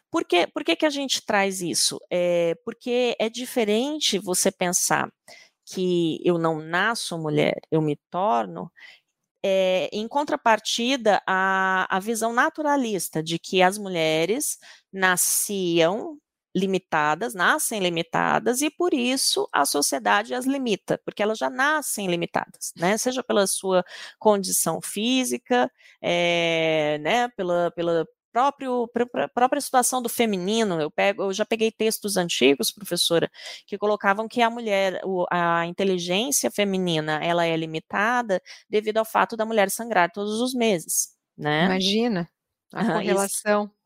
Por 0.09 0.25
que, 0.25 0.47
por 0.47 0.63
que, 0.63 0.75
que 0.75 0.85
a 0.85 0.89
gente 0.89 1.23
traz 1.25 1.61
isso? 1.61 1.99
É 2.09 2.55
porque 2.65 3.15
é 3.19 3.29
diferente 3.29 4.17
você 4.17 4.51
pensar 4.51 5.11
que 5.65 6.19
eu 6.25 6.39
não 6.39 6.59
nasço 6.59 7.17
mulher, 7.17 7.59
eu 7.69 7.81
me 7.81 7.95
torno, 8.09 8.71
é, 9.43 9.89
em 9.93 10.07
contrapartida, 10.07 11.21
a, 11.25 11.87
a 11.95 11.99
visão 11.99 12.33
naturalista 12.33 13.23
de 13.23 13.39
que 13.39 13.61
as 13.61 13.77
mulheres 13.77 14.57
nasciam 14.91 16.17
limitadas, 16.55 17.33
nascem 17.33 17.79
limitadas, 17.79 18.61
e 18.61 18.69
por 18.69 18.93
isso 18.93 19.47
a 19.51 19.65
sociedade 19.65 20.33
as 20.33 20.45
limita, 20.45 20.99
porque 21.05 21.21
elas 21.21 21.37
já 21.37 21.49
nascem 21.49 22.07
limitadas, 22.07 22.73
né? 22.75 22.97
Seja 22.97 23.23
pela 23.23 23.45
sua 23.47 23.83
condição 24.17 24.81
física, 24.81 25.71
é, 26.01 26.97
né? 27.01 27.29
Pela, 27.29 27.71
pela 27.71 28.07
próprio, 28.31 28.89
própria 29.33 29.61
situação 29.61 30.01
do 30.01 30.09
feminino, 30.09 30.79
eu, 30.79 30.91
pego, 30.91 31.23
eu 31.23 31.33
já 31.33 31.45
peguei 31.45 31.71
textos 31.71 32.17
antigos, 32.17 32.71
professora, 32.71 33.29
que 33.65 33.77
colocavam 33.77 34.27
que 34.27 34.41
a 34.41 34.49
mulher, 34.49 35.01
a 35.31 35.65
inteligência 35.65 36.49
feminina, 36.51 37.19
ela 37.23 37.45
é 37.45 37.55
limitada 37.55 38.41
devido 38.69 38.97
ao 38.97 39.05
fato 39.05 39.35
da 39.35 39.45
mulher 39.45 39.69
sangrar 39.69 40.11
todos 40.11 40.41
os 40.41 40.53
meses, 40.53 41.09
né? 41.37 41.65
Imagina 41.65 42.29
a 42.73 42.85
correlação. 42.85 43.65
Isso, 43.65 43.78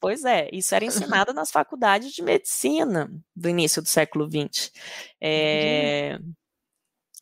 pois 0.00 0.24
é, 0.24 0.48
isso 0.52 0.74
era 0.74 0.84
ensinado 0.84 1.32
nas 1.32 1.50
faculdades 1.50 2.12
de 2.12 2.22
medicina 2.22 3.10
do 3.34 3.48
início 3.48 3.82
do 3.82 3.88
século 3.88 4.28
XX. 4.28 4.72
É, 5.20 6.18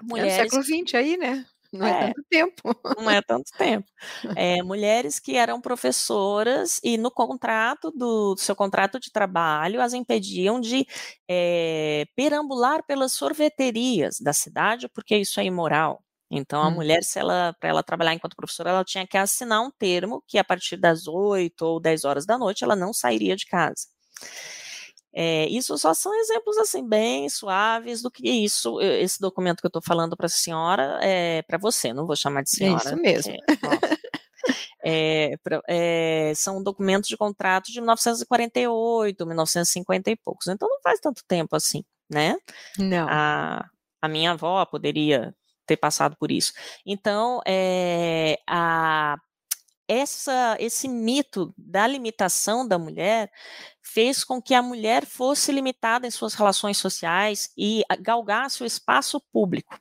mulheres... 0.02 0.32
é 0.32 0.42
século 0.42 0.62
XX 0.62 0.94
aí, 0.94 1.16
né? 1.16 1.46
Não 1.72 1.86
é, 1.86 1.90
é, 1.90 2.06
tanto 2.08 2.24
tempo. 2.28 2.62
Não 2.98 3.10
é 3.10 3.22
tanto 3.22 3.50
tempo. 3.56 3.88
É, 4.36 4.62
mulheres 4.62 5.20
que 5.20 5.36
eram 5.36 5.60
professoras 5.60 6.80
e 6.82 6.98
no 6.98 7.10
contrato 7.10 7.90
do, 7.92 8.34
do 8.34 8.40
seu 8.40 8.56
contrato 8.56 8.98
de 8.98 9.12
trabalho 9.12 9.80
as 9.80 9.92
impediam 9.92 10.60
de 10.60 10.84
é, 11.28 12.06
perambular 12.16 12.84
pelas 12.84 13.12
sorveterias 13.12 14.18
da 14.18 14.32
cidade, 14.32 14.88
porque 14.88 15.16
isso 15.16 15.38
é 15.38 15.44
imoral. 15.44 16.02
Então, 16.30 16.62
a 16.62 16.68
hum. 16.68 16.72
mulher, 16.72 17.02
se 17.02 17.18
ela, 17.18 17.54
para 17.58 17.70
ela 17.70 17.82
trabalhar 17.82 18.14
enquanto 18.14 18.36
professora, 18.36 18.70
ela 18.70 18.84
tinha 18.84 19.06
que 19.06 19.18
assinar 19.18 19.60
um 19.62 19.70
termo 19.70 20.22
que 20.26 20.38
a 20.38 20.44
partir 20.44 20.76
das 20.76 21.08
8 21.08 21.62
ou 21.62 21.80
10 21.80 22.04
horas 22.04 22.24
da 22.24 22.38
noite 22.38 22.62
ela 22.62 22.76
não 22.76 22.92
sairia 22.92 23.34
de 23.34 23.46
casa. 23.46 23.88
É, 25.12 25.46
isso 25.48 25.76
só 25.76 25.92
são 25.92 26.14
exemplos 26.20 26.56
assim 26.56 26.88
bem 26.88 27.28
suaves 27.28 28.00
do 28.00 28.10
que 28.10 28.30
isso. 28.30 28.80
Esse 28.80 29.20
documento 29.20 29.60
que 29.60 29.66
eu 29.66 29.70
estou 29.70 29.82
falando 29.82 30.16
para 30.16 30.26
a 30.26 30.28
senhora 30.28 31.00
é 31.02 31.42
para 31.42 31.58
você, 31.58 31.92
não 31.92 32.06
vou 32.06 32.14
chamar 32.14 32.42
de 32.42 32.50
senhora. 32.50 32.80
É 32.80 32.86
isso 32.86 32.96
mesmo. 32.96 33.32
É, 33.32 34.00
É, 34.82 35.34
é, 35.68 36.32
são 36.34 36.62
documentos 36.62 37.08
de 37.08 37.16
contrato 37.16 37.70
de 37.70 37.80
1948, 37.80 39.26
1950 39.26 40.10
e 40.10 40.16
poucos. 40.16 40.46
Então 40.48 40.68
não 40.68 40.80
faz 40.82 40.98
tanto 41.00 41.22
tempo 41.26 41.54
assim, 41.54 41.84
né? 42.08 42.36
Não. 42.78 43.06
A, 43.08 43.68
a 44.00 44.08
minha 44.08 44.32
avó 44.32 44.64
poderia 44.64 45.34
ter 45.70 45.76
passado 45.76 46.16
por 46.16 46.30
isso. 46.32 46.52
Então, 46.84 47.40
é, 47.46 48.38
a, 48.48 49.16
essa, 49.88 50.56
esse 50.58 50.88
mito 50.88 51.54
da 51.56 51.86
limitação 51.86 52.66
da 52.66 52.78
mulher 52.78 53.30
fez 53.82 54.24
com 54.24 54.40
que 54.42 54.54
a 54.54 54.62
mulher 54.62 55.06
fosse 55.06 55.52
limitada 55.52 56.06
em 56.06 56.10
suas 56.10 56.34
relações 56.34 56.78
sociais 56.78 57.50
e 57.56 57.82
galgasse 58.00 58.62
o 58.62 58.66
espaço 58.66 59.20
público. 59.32 59.76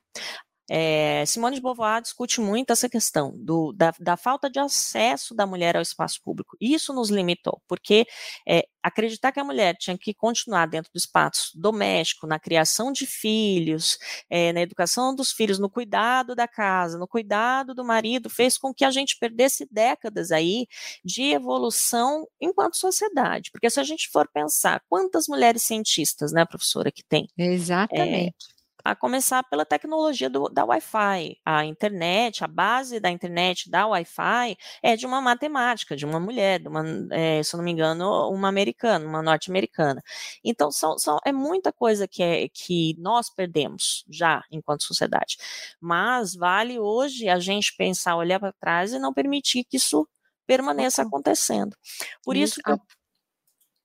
É, 0.69 1.25
Simone 1.25 1.55
de 1.55 1.61
Beauvoir 1.61 2.01
discute 2.01 2.39
muito 2.39 2.71
essa 2.71 2.87
questão 2.87 3.33
do, 3.35 3.73
da, 3.73 3.91
da, 3.99 4.15
falta 4.15 4.49
de 4.49 4.59
acesso 4.59 5.33
da 5.33 5.45
mulher 5.47 5.75
ao 5.75 5.81
espaço 5.81 6.21
público. 6.23 6.55
Isso 6.61 6.93
nos 6.93 7.09
limitou, 7.09 7.59
porque 7.67 8.05
é, 8.47 8.67
acreditar 8.83 9.31
que 9.31 9.39
a 9.39 9.43
mulher 9.43 9.75
tinha 9.75 9.97
que 9.97 10.13
continuar 10.13 10.67
dentro 10.67 10.91
do 10.93 10.97
espaço 10.97 11.51
doméstico, 11.55 12.27
na 12.27 12.39
criação 12.39 12.91
de 12.91 13.07
filhos, 13.07 13.97
é, 14.29 14.53
na 14.53 14.61
educação 14.61 15.15
dos 15.15 15.31
filhos, 15.31 15.57
no 15.57 15.69
cuidado 15.69 16.35
da 16.35 16.47
casa, 16.47 16.99
no 16.99 17.07
cuidado 17.07 17.73
do 17.73 17.83
marido, 17.83 18.29
fez 18.29 18.57
com 18.57 18.73
que 18.73 18.85
a 18.85 18.91
gente 18.91 19.17
perdesse 19.19 19.67
décadas 19.71 20.31
aí 20.31 20.67
de 21.03 21.23
evolução 21.31 22.27
enquanto 22.39 22.77
sociedade. 22.77 23.49
Porque 23.51 23.69
se 23.69 23.79
a 23.79 23.83
gente 23.83 24.07
for 24.09 24.29
pensar 24.31 24.83
quantas 24.87 25.27
mulheres 25.27 25.63
cientistas, 25.63 26.31
né, 26.31 26.45
professora, 26.45 26.91
que 26.91 27.03
tem? 27.03 27.27
Exatamente 27.37 28.58
a 28.91 28.95
começar 28.95 29.43
pela 29.43 29.65
tecnologia 29.65 30.29
do, 30.29 30.49
da 30.49 30.65
Wi-Fi. 30.65 31.37
A 31.45 31.65
internet, 31.65 32.43
a 32.43 32.47
base 32.47 32.99
da 32.99 33.09
internet 33.09 33.69
da 33.69 33.87
Wi-Fi 33.87 34.57
é 34.81 34.95
de 34.95 35.05
uma 35.05 35.21
matemática, 35.21 35.95
de 35.95 36.05
uma 36.05 36.19
mulher, 36.19 36.59
de 36.59 36.67
uma, 36.67 36.83
é, 37.11 37.43
se 37.43 37.55
eu 37.55 37.57
não 37.57 37.63
me 37.63 37.71
engano, 37.71 38.29
uma 38.29 38.47
americana, 38.47 39.05
uma 39.05 39.21
norte-americana. 39.21 40.01
Então, 40.43 40.71
são, 40.71 40.97
são, 40.97 41.19
é 41.25 41.31
muita 41.31 41.71
coisa 41.71 42.07
que, 42.07 42.23
é, 42.23 42.49
que 42.49 42.95
nós 42.97 43.29
perdemos 43.29 44.03
já 44.09 44.43
enquanto 44.51 44.83
sociedade. 44.83 45.37
Mas 45.79 46.35
vale 46.35 46.79
hoje 46.79 47.29
a 47.29 47.39
gente 47.39 47.75
pensar, 47.77 48.15
olhar 48.15 48.39
para 48.39 48.53
trás 48.53 48.93
e 48.93 48.99
não 48.99 49.13
permitir 49.13 49.63
que 49.65 49.77
isso 49.77 50.07
permaneça 50.47 51.03
acontecendo. 51.03 51.75
Por 52.23 52.35
isso 52.35 52.61
que 52.63 52.71
eu, 52.71 52.79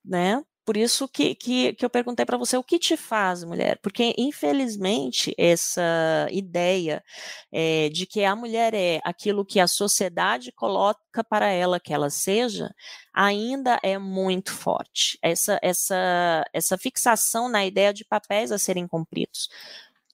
né? 0.03 0.43
Por 0.65 0.75
isso 0.75 1.07
que, 1.07 1.35
que, 1.35 1.73
que 1.73 1.85
eu 1.85 1.89
perguntei 1.91 2.25
para 2.25 2.37
você 2.37 2.57
o 2.57 2.63
que 2.63 2.79
te 2.79 2.97
faz 2.97 3.43
mulher, 3.43 3.77
porque 3.83 4.15
infelizmente 4.17 5.31
essa 5.37 6.27
ideia 6.31 7.03
é, 7.51 7.89
de 7.89 8.07
que 8.07 8.23
a 8.25 8.35
mulher 8.35 8.73
é 8.73 8.99
aquilo 9.03 9.45
que 9.45 9.59
a 9.59 9.67
sociedade 9.67 10.51
coloca 10.51 11.23
para 11.23 11.47
ela 11.49 11.79
que 11.79 11.93
ela 11.93 12.09
seja, 12.09 12.73
ainda 13.13 13.79
é 13.83 13.99
muito 13.99 14.51
forte. 14.51 15.19
Essa, 15.21 15.59
essa, 15.61 16.43
essa 16.51 16.77
fixação 16.79 17.47
na 17.47 17.63
ideia 17.63 17.93
de 17.93 18.03
papéis 18.03 18.51
a 18.51 18.57
serem 18.57 18.87
cumpridos. 18.87 19.49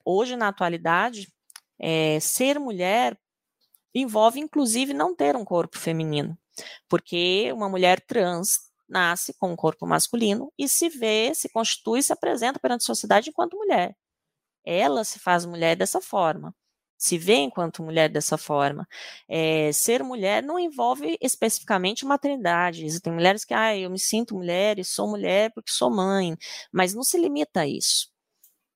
Hoje, 0.03 0.36
na 0.36 0.50
atualidade, 0.50 1.31
é, 1.79 2.20
ser 2.20 2.60
mulher 2.60 3.17
envolve 3.96 4.39
inclusive 4.39 4.93
não 4.93 5.15
ter 5.15 5.36
um 5.36 5.46
corpo 5.46 5.77
feminino, 5.77 6.38
porque 6.89 7.51
uma 7.53 7.70
mulher 7.70 8.01
trans 8.01 8.70
nasce 8.91 9.33
com 9.33 9.51
um 9.51 9.55
corpo 9.55 9.88
masculino 9.88 10.51
e 10.57 10.67
se 10.67 10.89
vê, 10.89 11.33
se 11.33 11.50
constitui, 11.50 12.03
se 12.03 12.13
apresenta 12.13 12.60
perante 12.60 12.81
a 12.81 12.86
sociedade 12.86 13.29
enquanto 13.29 13.57
mulher. 13.57 13.95
Ela 14.65 15.03
se 15.03 15.19
faz 15.19 15.45
mulher 15.45 15.75
dessa 15.75 16.01
forma, 16.01 16.54
se 16.97 17.17
vê 17.17 17.36
enquanto 17.36 17.84
mulher 17.84 18.10
dessa 18.10 18.38
forma. 18.38 18.88
É, 19.27 19.71
ser 19.71 20.04
mulher 20.04 20.43
não 20.43 20.60
envolve 20.60 21.17
especificamente 21.21 22.06
maternidade. 22.06 22.86
Existem 22.86 23.13
mulheres 23.13 23.45
que, 23.45 23.54
ah, 23.54 23.75
eu 23.75 23.89
me 23.89 23.99
sinto 23.99 24.36
mulher 24.36 24.77
e 24.77 24.84
sou 24.84 25.10
mulher 25.10 25.51
porque 25.54 25.71
sou 25.71 25.89
mãe, 25.89 26.38
mas 26.71 26.93
não 26.93 27.04
se 27.04 27.17
limita 27.17 27.62
a 27.62 27.67
isso. 27.67 28.12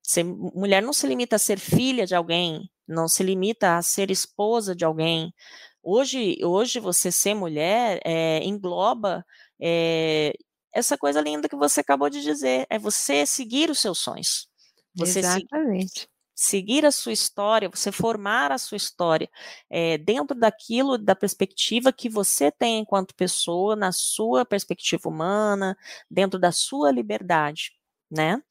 Ser 0.02 0.24
mulher 0.24 0.82
não 0.82 0.92
se 0.92 1.06
limita 1.06 1.36
a 1.36 1.38
ser 1.38 1.58
filha 1.58 2.06
de 2.06 2.14
alguém, 2.14 2.70
não 2.88 3.08
se 3.08 3.22
limita 3.22 3.76
a 3.76 3.82
ser 3.82 4.10
esposa 4.10 4.74
de 4.74 4.84
alguém. 4.84 5.32
Hoje, 5.82 6.38
hoje 6.44 6.80
você 6.80 7.12
ser 7.12 7.34
mulher 7.34 8.00
é, 8.04 8.42
engloba 8.44 9.24
é, 9.60 10.32
essa 10.72 10.98
coisa 10.98 11.20
linda 11.20 11.48
que 11.48 11.56
você 11.56 11.80
acabou 11.80 12.10
de 12.10 12.22
dizer, 12.22 12.66
é 12.68 12.78
você 12.78 13.24
seguir 13.24 13.70
os 13.70 13.78
seus 13.78 13.98
sonhos. 13.98 14.48
Você 14.94 15.20
Exatamente. 15.20 16.08
seguir 16.34 16.84
a 16.84 16.90
sua 16.90 17.12
história, 17.12 17.68
você 17.68 17.90
formar 17.90 18.52
a 18.52 18.58
sua 18.58 18.76
história 18.76 19.28
é, 19.70 19.98
dentro 19.98 20.38
daquilo, 20.38 20.98
da 20.98 21.14
perspectiva 21.14 21.92
que 21.92 22.08
você 22.08 22.50
tem 22.50 22.80
enquanto 22.80 23.14
pessoa, 23.14 23.74
na 23.74 23.92
sua 23.92 24.44
perspectiva 24.44 25.08
humana, 25.08 25.76
dentro 26.10 26.38
da 26.38 26.52
sua 26.52 26.90
liberdade, 26.90 27.72
né? 28.10 28.42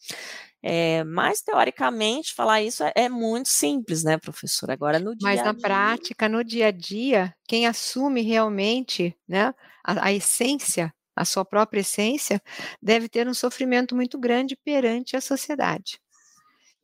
É, 0.67 1.03
mas, 1.03 1.43
teoricamente, 1.43 2.33
falar 2.33 2.59
isso 2.63 2.83
é, 2.83 2.91
é, 2.95 3.07
muito 3.07 3.49
simples, 3.49 4.03
né, 4.03 4.17
professora? 4.17 4.73
Agora, 4.73 4.97
no 4.97 5.15
dia 5.15 5.29
Mas, 5.29 5.43
na 5.43 5.51
dia... 5.51 5.61
prática, 5.61 6.27
no 6.27 6.43
dia 6.43 6.69
a 6.69 6.71
dia, 6.71 7.31
quem 7.47 7.67
assume 7.67 8.23
realmente 8.23 9.15
né, 9.27 9.53
a, 9.83 10.07
a 10.07 10.11
essência, 10.11 10.91
a 11.15 11.23
sua 11.23 11.45
própria 11.45 11.81
essência, 11.81 12.41
deve 12.81 13.07
ter 13.07 13.27
um 13.27 13.33
sofrimento 13.35 13.95
muito 13.95 14.17
grande 14.17 14.55
perante 14.55 15.15
a 15.15 15.21
sociedade. 15.21 15.99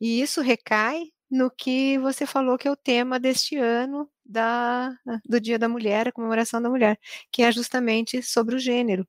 E 0.00 0.22
isso 0.22 0.40
recai 0.40 1.06
no 1.28 1.50
que 1.50 1.98
você 1.98 2.24
falou 2.24 2.56
que 2.56 2.68
é 2.68 2.70
o 2.70 2.76
tema 2.76 3.18
deste 3.18 3.56
ano 3.56 4.08
da, 4.24 4.96
do 5.28 5.40
Dia 5.40 5.58
da 5.58 5.68
Mulher, 5.68 6.06
a 6.06 6.12
comemoração 6.12 6.62
da 6.62 6.70
mulher, 6.70 6.96
que 7.32 7.42
é 7.42 7.50
justamente 7.50 8.22
sobre 8.22 8.54
o 8.54 8.60
gênero 8.60 9.04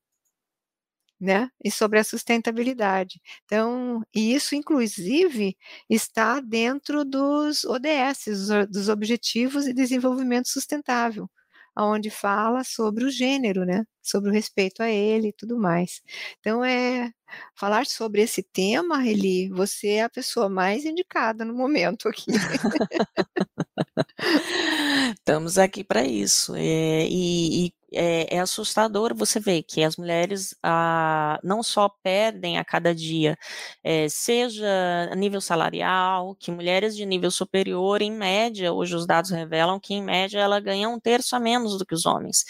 né? 1.24 1.50
E 1.64 1.72
sobre 1.72 2.00
a 2.00 2.04
sustentabilidade. 2.04 3.22
Então, 3.46 4.02
e 4.14 4.34
isso, 4.36 4.56
inclusive, 4.56 5.56
está 5.90 6.40
dentro 6.42 7.06
dos 7.06 7.64
ODS, 7.64 8.26
dos 8.70 8.90
Objetivos 8.90 9.66
de 9.66 9.74
Desenvolvimento 9.74 10.50
Sustentável, 10.50 11.30
onde 11.78 12.10
fala 12.10 12.64
sobre 12.64 13.06
o 13.06 13.10
gênero, 13.10 13.66
né? 13.66 13.84
Sobre 14.02 14.30
o 14.30 14.34
respeito 14.34 14.84
a 14.84 14.90
ele 14.90 15.30
e 15.30 15.34
tudo 15.34 15.58
mais. 15.58 16.02
Então, 16.40 16.64
é 16.64 17.12
falar 17.56 17.86
sobre 17.86 18.22
esse 18.22 18.44
tema, 18.44 19.08
Eli, 19.08 19.50
você 19.50 19.90
é 19.92 20.04
a 20.04 20.10
pessoa 20.10 20.50
mais 20.50 20.86
indicada 20.86 21.46
no 21.46 21.54
momento 21.54 22.10
aqui. 22.10 22.32
Estamos 25.18 25.58
aqui 25.58 25.84
para 25.84 26.04
isso. 26.04 26.54
É, 26.56 27.08
e, 27.08 27.68
e 27.68 27.74
é, 27.94 28.36
é, 28.36 28.40
assustador 28.40 29.16
você 29.16 29.40
ver 29.40 29.64
que 29.64 29.84
as 29.84 29.98
mulheres 29.98 30.56
ah, 30.64 31.40
não 31.44 31.64
só 31.64 31.90
perdem 31.90 32.58
a 32.58 32.66
cada 32.66 32.94
dia, 32.94 33.38
é, 33.84 34.10
seja 34.10 34.66
a 35.12 35.16
nível 35.16 35.42
salarial, 35.42 36.36
que 36.36 36.52
mulheres 36.52 36.96
de 36.96 37.06
nível 37.06 37.32
superior, 37.32 38.02
em 38.02 38.12
média, 38.12 38.74
hoje 38.74 38.96
os 38.96 39.06
dados 39.06 39.32
revelam 39.32 39.80
que, 39.80 39.94
em 39.94 40.04
média, 40.04 40.40
ela 40.40 40.60
ganha 40.60 40.90
um 40.90 41.00
terço 41.00 41.36
a 41.36 41.40
menos 41.40 41.78
do 41.78 41.86
que 41.86 41.94
os 41.96 42.06
homens. 42.06 42.46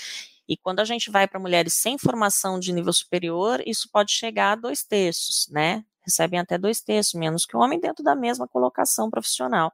E 0.48 0.58
quando 0.58 0.80
a 0.80 0.86
gente 0.86 1.10
vai 1.10 1.28
para 1.28 1.40
mulheres 1.40 1.74
sem 1.74 1.98
formação 1.98 2.60
de 2.60 2.74
nível 2.74 2.94
superior, 2.94 3.62
isso 3.66 3.90
pode 3.92 4.12
chegar 4.12 4.54
a 4.54 4.56
dois 4.56 4.84
terços, 4.84 5.48
né? 5.50 5.84
Recebem 6.04 6.40
até 6.40 6.58
dois 6.58 6.82
terços 6.82 7.14
menos 7.14 7.46
que 7.46 7.56
o 7.56 7.60
homem 7.60 7.80
dentro 7.80 8.04
da 8.04 8.16
mesma 8.16 8.48
colocação 8.48 9.10
profissional. 9.10 9.72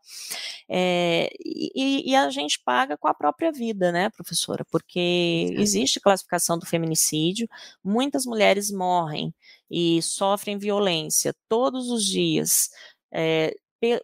É, 0.67 1.29
e, 1.43 2.11
e, 2.11 2.15
a 2.15 2.29
gente 2.29 2.61
paga 2.63 2.97
com 2.97 3.07
a 3.07 3.13
própria 3.13 3.51
vida, 3.51 3.91
né, 3.91 4.09
professora? 4.09 4.65
Porque 4.71 5.53
existe 5.57 5.99
classificação 5.99 6.57
do 6.57 6.65
feminicídio, 6.65 7.47
muitas 7.83 8.25
mulheres 8.25 8.71
morrem 8.71 9.33
e 9.69 10.01
sofrem 10.01 10.57
violência 10.57 11.33
todos 11.47 11.89
os 11.89 12.05
dias. 12.05 12.69
É, 13.11 13.55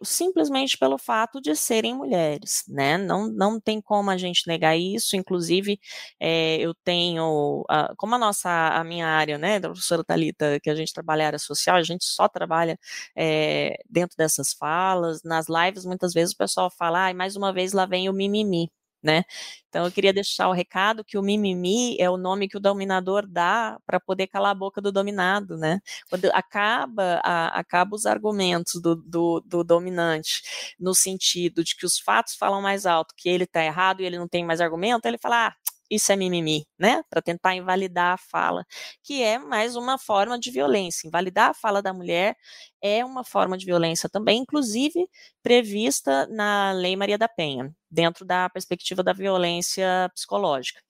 simplesmente 0.02 0.78
pelo 0.78 0.98
fato 0.98 1.40
de 1.40 1.54
serem 1.56 1.94
mulheres, 1.94 2.64
né? 2.68 2.96
Não, 2.98 3.28
não 3.28 3.60
tem 3.60 3.80
como 3.80 4.10
a 4.10 4.16
gente 4.16 4.46
negar 4.46 4.76
isso. 4.76 5.16
Inclusive, 5.16 5.78
é, 6.20 6.56
eu 6.58 6.74
tenho, 6.84 7.64
a, 7.68 7.94
como 7.96 8.14
a 8.14 8.18
nossa, 8.18 8.48
a 8.50 8.82
minha 8.84 9.06
área, 9.06 9.38
né, 9.38 9.60
da 9.60 9.68
professora 9.68 10.04
Talita, 10.04 10.58
que 10.60 10.70
a 10.70 10.74
gente 10.74 10.92
trabalha 10.92 11.26
área 11.26 11.38
social, 11.38 11.76
a 11.76 11.82
gente 11.82 12.04
só 12.04 12.28
trabalha 12.28 12.78
é, 13.16 13.76
dentro 13.88 14.16
dessas 14.16 14.52
falas. 14.52 15.22
Nas 15.24 15.46
lives, 15.48 15.84
muitas 15.84 16.12
vezes 16.12 16.34
o 16.34 16.36
pessoal 16.38 16.70
fala, 16.70 17.08
ah, 17.08 17.14
mais 17.14 17.36
uma 17.36 17.52
vez 17.52 17.72
lá 17.72 17.86
vem 17.86 18.08
o 18.08 18.12
mimimi 18.12 18.70
né? 19.06 19.24
Então 19.68 19.84
eu 19.86 19.92
queria 19.92 20.12
deixar 20.12 20.48
o 20.48 20.52
recado 20.52 21.04
que 21.04 21.16
o 21.16 21.22
mimimi 21.22 21.96
é 22.00 22.10
o 22.10 22.16
nome 22.16 22.48
que 22.48 22.56
o 22.56 22.60
dominador 22.60 23.26
dá 23.26 23.78
para 23.86 24.00
poder 24.00 24.26
calar 24.26 24.50
a 24.50 24.54
boca 24.54 24.80
do 24.80 24.90
dominado, 24.90 25.56
né? 25.56 25.80
Quando 26.10 26.26
acaba, 26.34 27.20
a, 27.24 27.58
acaba 27.58 27.94
os 27.94 28.04
argumentos 28.04 28.80
do, 28.82 28.96
do, 28.96 29.40
do, 29.46 29.64
dominante 29.64 30.42
no 30.78 30.94
sentido 30.94 31.62
de 31.62 31.76
que 31.76 31.86
os 31.86 31.98
fatos 31.98 32.34
falam 32.34 32.60
mais 32.60 32.84
alto, 32.84 33.14
que 33.16 33.28
ele 33.28 33.44
está 33.44 33.64
errado 33.64 34.00
e 34.00 34.04
ele 34.04 34.18
não 34.18 34.28
tem 34.28 34.44
mais 34.44 34.60
argumento, 34.60 35.06
ele 35.06 35.18
fala, 35.18 35.48
ah, 35.48 35.54
isso 35.90 36.12
é 36.12 36.16
mimimi, 36.16 36.66
né? 36.78 37.02
Para 37.10 37.22
tentar 37.22 37.54
invalidar 37.54 38.14
a 38.14 38.16
fala, 38.18 38.64
que 39.02 39.22
é 39.22 39.38
mais 39.38 39.76
uma 39.76 39.98
forma 39.98 40.38
de 40.38 40.50
violência. 40.50 41.06
Invalidar 41.06 41.50
a 41.50 41.54
fala 41.54 41.82
da 41.82 41.92
mulher 41.92 42.36
é 42.82 43.04
uma 43.04 43.24
forma 43.24 43.56
de 43.56 43.66
violência 43.66 44.08
também, 44.08 44.40
inclusive 44.40 45.08
prevista 45.42 46.26
na 46.28 46.72
Lei 46.72 46.96
Maria 46.96 47.18
da 47.18 47.28
Penha, 47.28 47.74
dentro 47.90 48.24
da 48.24 48.48
perspectiva 48.50 49.02
da 49.02 49.12
violência 49.12 50.10
psicológica. 50.14 50.80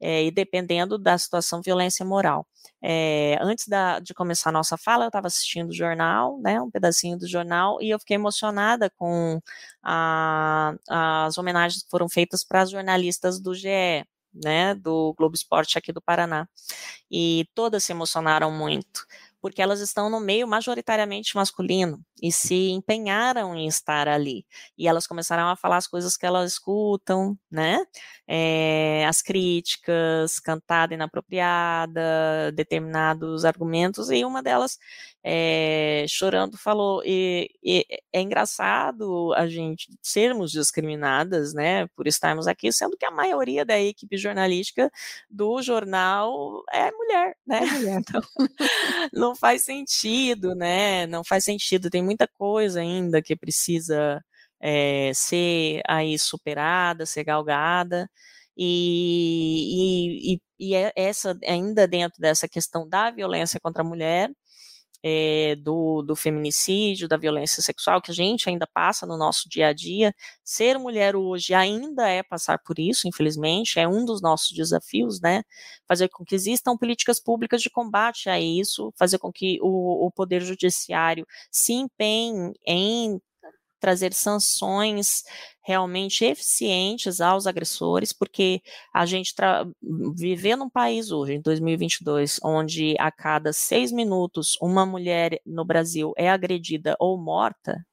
é, 0.00 0.24
e 0.24 0.30
dependendo 0.30 0.98
da 0.98 1.16
situação, 1.18 1.62
violência 1.62 2.04
moral. 2.04 2.46
É, 2.82 3.38
antes 3.40 3.66
da, 3.68 3.98
de 4.00 4.12
começar 4.14 4.50
a 4.50 4.52
nossa 4.52 4.76
fala, 4.76 5.04
eu 5.04 5.08
estava 5.08 5.26
assistindo 5.26 5.70
o 5.70 5.74
jornal, 5.74 6.38
né, 6.40 6.60
um 6.60 6.70
pedacinho 6.70 7.18
do 7.18 7.26
jornal, 7.26 7.80
e 7.82 7.90
eu 7.90 7.98
fiquei 7.98 8.16
emocionada 8.16 8.90
com 8.96 9.40
a, 9.82 10.74
as 10.88 11.38
homenagens 11.38 11.82
que 11.84 11.90
foram 11.90 12.08
feitas 12.08 12.44
para 12.44 12.62
as 12.62 12.70
jornalistas 12.70 13.40
do 13.40 13.54
GE, 13.54 14.04
né, 14.44 14.74
do 14.74 15.14
Globo 15.16 15.34
Esporte 15.34 15.78
aqui 15.78 15.92
do 15.92 16.02
Paraná. 16.02 16.48
E 17.10 17.46
todas 17.54 17.84
se 17.84 17.92
emocionaram 17.92 18.50
muito 18.50 19.06
porque 19.46 19.62
elas 19.62 19.78
estão 19.78 20.10
no 20.10 20.18
meio 20.18 20.48
majoritariamente 20.48 21.36
masculino 21.36 22.00
e 22.20 22.32
se 22.32 22.70
empenharam 22.70 23.54
em 23.54 23.68
estar 23.68 24.08
ali. 24.08 24.44
E 24.76 24.88
elas 24.88 25.06
começaram 25.06 25.48
a 25.48 25.54
falar 25.54 25.76
as 25.76 25.86
coisas 25.86 26.16
que 26.16 26.26
elas 26.26 26.54
escutam, 26.54 27.38
né? 27.48 27.78
É, 28.26 29.06
as 29.06 29.22
críticas, 29.22 30.40
cantada 30.40 30.94
inapropriada, 30.94 32.50
determinados 32.56 33.44
argumentos, 33.44 34.10
e 34.10 34.24
uma 34.24 34.42
delas, 34.42 34.78
é, 35.28 36.06
chorando, 36.08 36.56
falou: 36.56 37.02
e, 37.04 37.50
e, 37.60 37.84
é 38.12 38.20
engraçado 38.20 39.32
a 39.34 39.48
gente 39.48 39.88
sermos 40.00 40.52
discriminadas, 40.52 41.52
né, 41.52 41.88
por 41.96 42.06
estarmos 42.06 42.46
aqui, 42.46 42.70
sendo 42.70 42.96
que 42.96 43.04
a 43.04 43.10
maioria 43.10 43.64
da 43.64 43.76
equipe 43.80 44.16
jornalística 44.16 44.88
do 45.28 45.60
jornal 45.60 46.62
é 46.72 46.92
mulher, 46.92 47.36
né? 47.44 47.58
É 47.58 47.66
mulher. 47.72 47.96
Então, 48.06 48.22
não 49.12 49.34
faz 49.34 49.62
sentido, 49.64 50.54
né? 50.54 51.06
Não 51.06 51.24
faz 51.24 51.44
sentido. 51.44 51.90
Tem 51.90 52.02
muita 52.02 52.28
coisa 52.28 52.80
ainda 52.80 53.20
que 53.22 53.34
precisa 53.34 54.22
é, 54.60 55.12
ser 55.14 55.82
aí 55.88 56.18
superada, 56.18 57.04
ser 57.06 57.24
galgada. 57.24 58.08
E, 58.56 60.34
e, 60.34 60.40
e, 60.58 60.74
é 60.74 60.92
essa 60.96 61.38
ainda 61.46 61.86
dentro 61.88 62.20
dessa 62.20 62.48
questão 62.48 62.88
da 62.88 63.10
violência 63.10 63.60
contra 63.60 63.82
a 63.82 63.84
mulher, 63.84 64.30
é, 65.08 65.54
do, 65.54 66.02
do, 66.02 66.16
feminicídio, 66.16 67.06
da 67.06 67.16
violência 67.16 67.62
sexual, 67.62 68.02
que 68.02 68.10
a 68.10 68.14
gente 68.14 68.48
ainda 68.48 68.66
passa 68.66 69.06
no 69.06 69.16
nosso 69.16 69.48
dia 69.48 69.68
a 69.68 69.72
dia. 69.72 70.12
Ser 70.42 70.78
mulher 70.80 71.14
hoje 71.14 71.54
ainda 71.54 72.08
é 72.08 72.24
passar 72.24 72.58
por 72.58 72.76
isso, 72.76 73.06
infelizmente, 73.06 73.78
é 73.78 73.86
um 73.86 74.04
dos 74.04 74.20
nossos 74.20 74.50
desafios, 74.50 75.20
né? 75.20 75.44
Fazer 75.86 76.08
com 76.08 76.24
que 76.24 76.34
existam 76.34 76.76
políticas 76.76 77.20
públicas 77.20 77.62
de 77.62 77.70
combate 77.70 78.28
a 78.28 78.40
isso, 78.40 78.92
fazer 78.96 79.18
com 79.18 79.30
que 79.32 79.58
o, 79.62 80.06
o 80.06 80.10
Poder 80.10 80.42
Judiciário 80.42 81.24
se 81.52 81.72
empenhe 81.72 82.52
em 82.66 83.20
trazer 83.80 84.12
sanções 84.12 85.22
realmente 85.62 86.24
eficientes 86.24 87.20
aos 87.20 87.46
agressores, 87.46 88.12
porque 88.12 88.62
a 88.94 89.04
gente 89.04 89.34
viver 90.14 90.56
num 90.56 90.70
país 90.70 91.10
hoje, 91.10 91.34
em 91.34 91.40
2022, 91.40 92.38
onde 92.42 92.94
a 92.98 93.10
cada 93.10 93.52
seis 93.52 93.90
minutos 93.90 94.56
uma 94.60 94.86
mulher 94.86 95.40
no 95.44 95.64
Brasil 95.64 96.12
é 96.16 96.30
agredida 96.30 96.96
ou 97.00 97.18
morta 97.18 97.84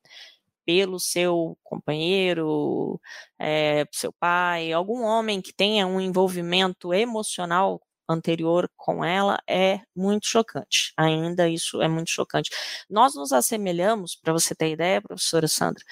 pelo 0.65 0.99
seu 0.99 1.57
companheiro, 1.63 2.99
é, 3.39 3.85
seu 3.91 4.13
pai, 4.13 4.71
algum 4.71 5.03
homem 5.03 5.41
que 5.41 5.53
tenha 5.53 5.85
um 5.87 5.99
envolvimento 5.99 6.93
emocional 6.93 7.81
anterior 8.07 8.69
com 8.75 9.03
ela 9.03 9.39
é 9.47 9.79
muito 9.95 10.27
chocante. 10.27 10.93
Ainda 10.97 11.47
isso 11.47 11.81
é 11.81 11.87
muito 11.87 12.09
chocante. 12.09 12.49
Nós 12.89 13.15
nos 13.15 13.31
assemelhamos, 13.31 14.15
para 14.15 14.33
você 14.33 14.53
ter 14.53 14.71
ideia, 14.71 15.01
professora 15.01 15.47
Sandra, 15.47 15.83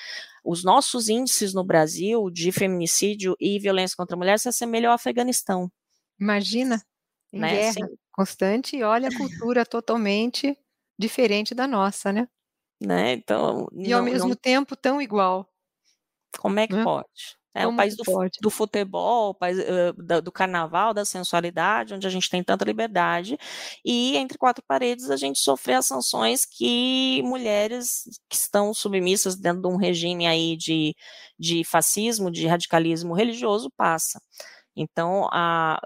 os 0.44 0.64
nossos 0.64 1.10
índices 1.10 1.54
no 1.54 1.64
Brasil 1.64 2.30
de 2.30 2.52
feminicídio 2.52 3.36
e 3.40 3.60
violência 3.60 3.96
contra 3.96 4.16
a 4.16 4.18
mulher 4.18 4.40
se 4.40 4.50
assemelham 4.50 4.92
ao 4.92 4.96
Afeganistão. 4.96 5.72
Imagina, 6.20 6.82
em 7.32 7.40
né? 7.40 7.52
guerra 7.52 7.74
Sim. 7.74 7.98
constante 8.12 8.76
e 8.76 8.84
olha 8.84 9.10
a 9.10 9.18
cultura 9.18 9.66
totalmente 9.66 10.58
diferente 10.98 11.56
da 11.56 11.68
nossa, 11.68 12.12
né? 12.12 12.28
né? 12.82 13.14
Então, 13.14 13.68
e 13.74 13.90
não, 13.90 14.00
ao 14.00 14.04
mesmo 14.04 14.30
não... 14.30 14.36
tempo 14.36 14.76
tão 14.76 15.02
igual. 15.02 15.48
Como 16.40 16.60
é 16.60 16.68
que 16.68 16.76
né? 16.76 16.84
pode? 16.84 17.38
É 17.54 17.68
o 17.68 17.76
país 17.76 17.98
do, 17.98 18.04
do, 18.42 18.50
futebol, 18.50 19.32
o 19.32 19.34
país 19.34 19.58
uh, 19.60 20.22
do 20.22 20.32
carnaval, 20.32 20.94
da 20.94 21.04
sensualidade, 21.04 21.94
onde 21.94 22.08
a 22.08 22.10
gente 22.10 22.30
tem 22.30 22.42
tanta 22.42 22.64
liberdade, 22.64 23.38
e 23.84 24.16
entre 24.16 24.38
quatro 24.38 24.64
paredes 24.66 25.10
a 25.10 25.18
gente 25.18 25.38
sofre 25.38 25.74
as 25.74 25.86
sanções 25.86 26.46
que 26.46 27.22
mulheres 27.24 28.04
que 28.30 28.38
estão 28.38 28.74
submissas 28.74 29.36
dentro 29.36 29.62
de 29.62 29.68
um 29.68 29.76
regime 29.76 30.26
aí 30.28 30.56
de, 30.56 30.96
de 31.38 31.64
fascismo, 31.66 32.32
de 32.32 32.48
radicalismo 32.48 33.14
religioso, 33.14 33.70
passa. 33.76 34.22
Então, 34.76 35.28
a, 35.32 35.78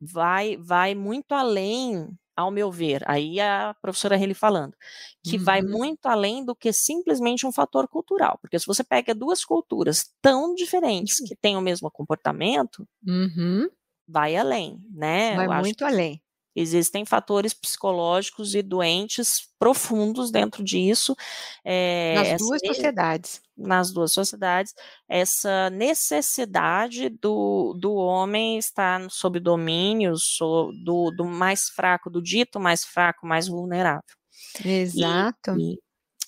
vai, 0.00 0.56
vai 0.58 0.94
muito 0.94 1.32
além 1.32 2.08
ao 2.36 2.50
meu 2.50 2.70
ver, 2.70 3.02
aí 3.06 3.40
a 3.40 3.74
professora 3.80 4.16
Reli 4.16 4.34
falando, 4.34 4.74
que 5.22 5.36
uhum. 5.36 5.44
vai 5.44 5.62
muito 5.62 6.06
além 6.06 6.44
do 6.44 6.54
que 6.54 6.72
simplesmente 6.72 7.46
um 7.46 7.52
fator 7.52 7.86
cultural, 7.88 8.38
porque 8.40 8.58
se 8.58 8.66
você 8.66 8.82
pega 8.82 9.14
duas 9.14 9.44
culturas 9.44 10.10
tão 10.22 10.54
diferentes 10.54 11.16
que 11.16 11.36
têm 11.36 11.56
o 11.56 11.60
mesmo 11.60 11.90
comportamento, 11.90 12.86
uhum. 13.06 13.68
vai 14.08 14.36
além, 14.36 14.78
né? 14.90 15.36
Vai 15.36 15.60
muito 15.60 15.84
além. 15.84 16.22
Existem 16.54 17.04
fatores 17.04 17.54
psicológicos 17.54 18.54
e 18.54 18.62
doentes 18.62 19.48
profundos 19.58 20.30
dentro 20.30 20.64
disso. 20.64 21.14
É, 21.64 22.14
nas 22.14 22.38
duas 22.40 22.60
sociedades. 22.66 23.42
Nas 23.56 23.92
duas 23.92 24.12
sociedades, 24.12 24.74
essa 25.08 25.70
necessidade 25.70 27.08
do, 27.08 27.74
do 27.78 27.94
homem 27.94 28.58
estar 28.58 29.08
sob 29.10 29.38
domínio 29.38 30.16
so, 30.16 30.72
do, 30.82 31.10
do 31.10 31.24
mais 31.24 31.68
fraco, 31.68 32.08
do 32.10 32.22
dito 32.22 32.58
mais 32.58 32.84
fraco, 32.84 33.26
mais 33.26 33.46
vulnerável. 33.46 34.02
Exato. 34.64 35.56
E, 35.58 35.78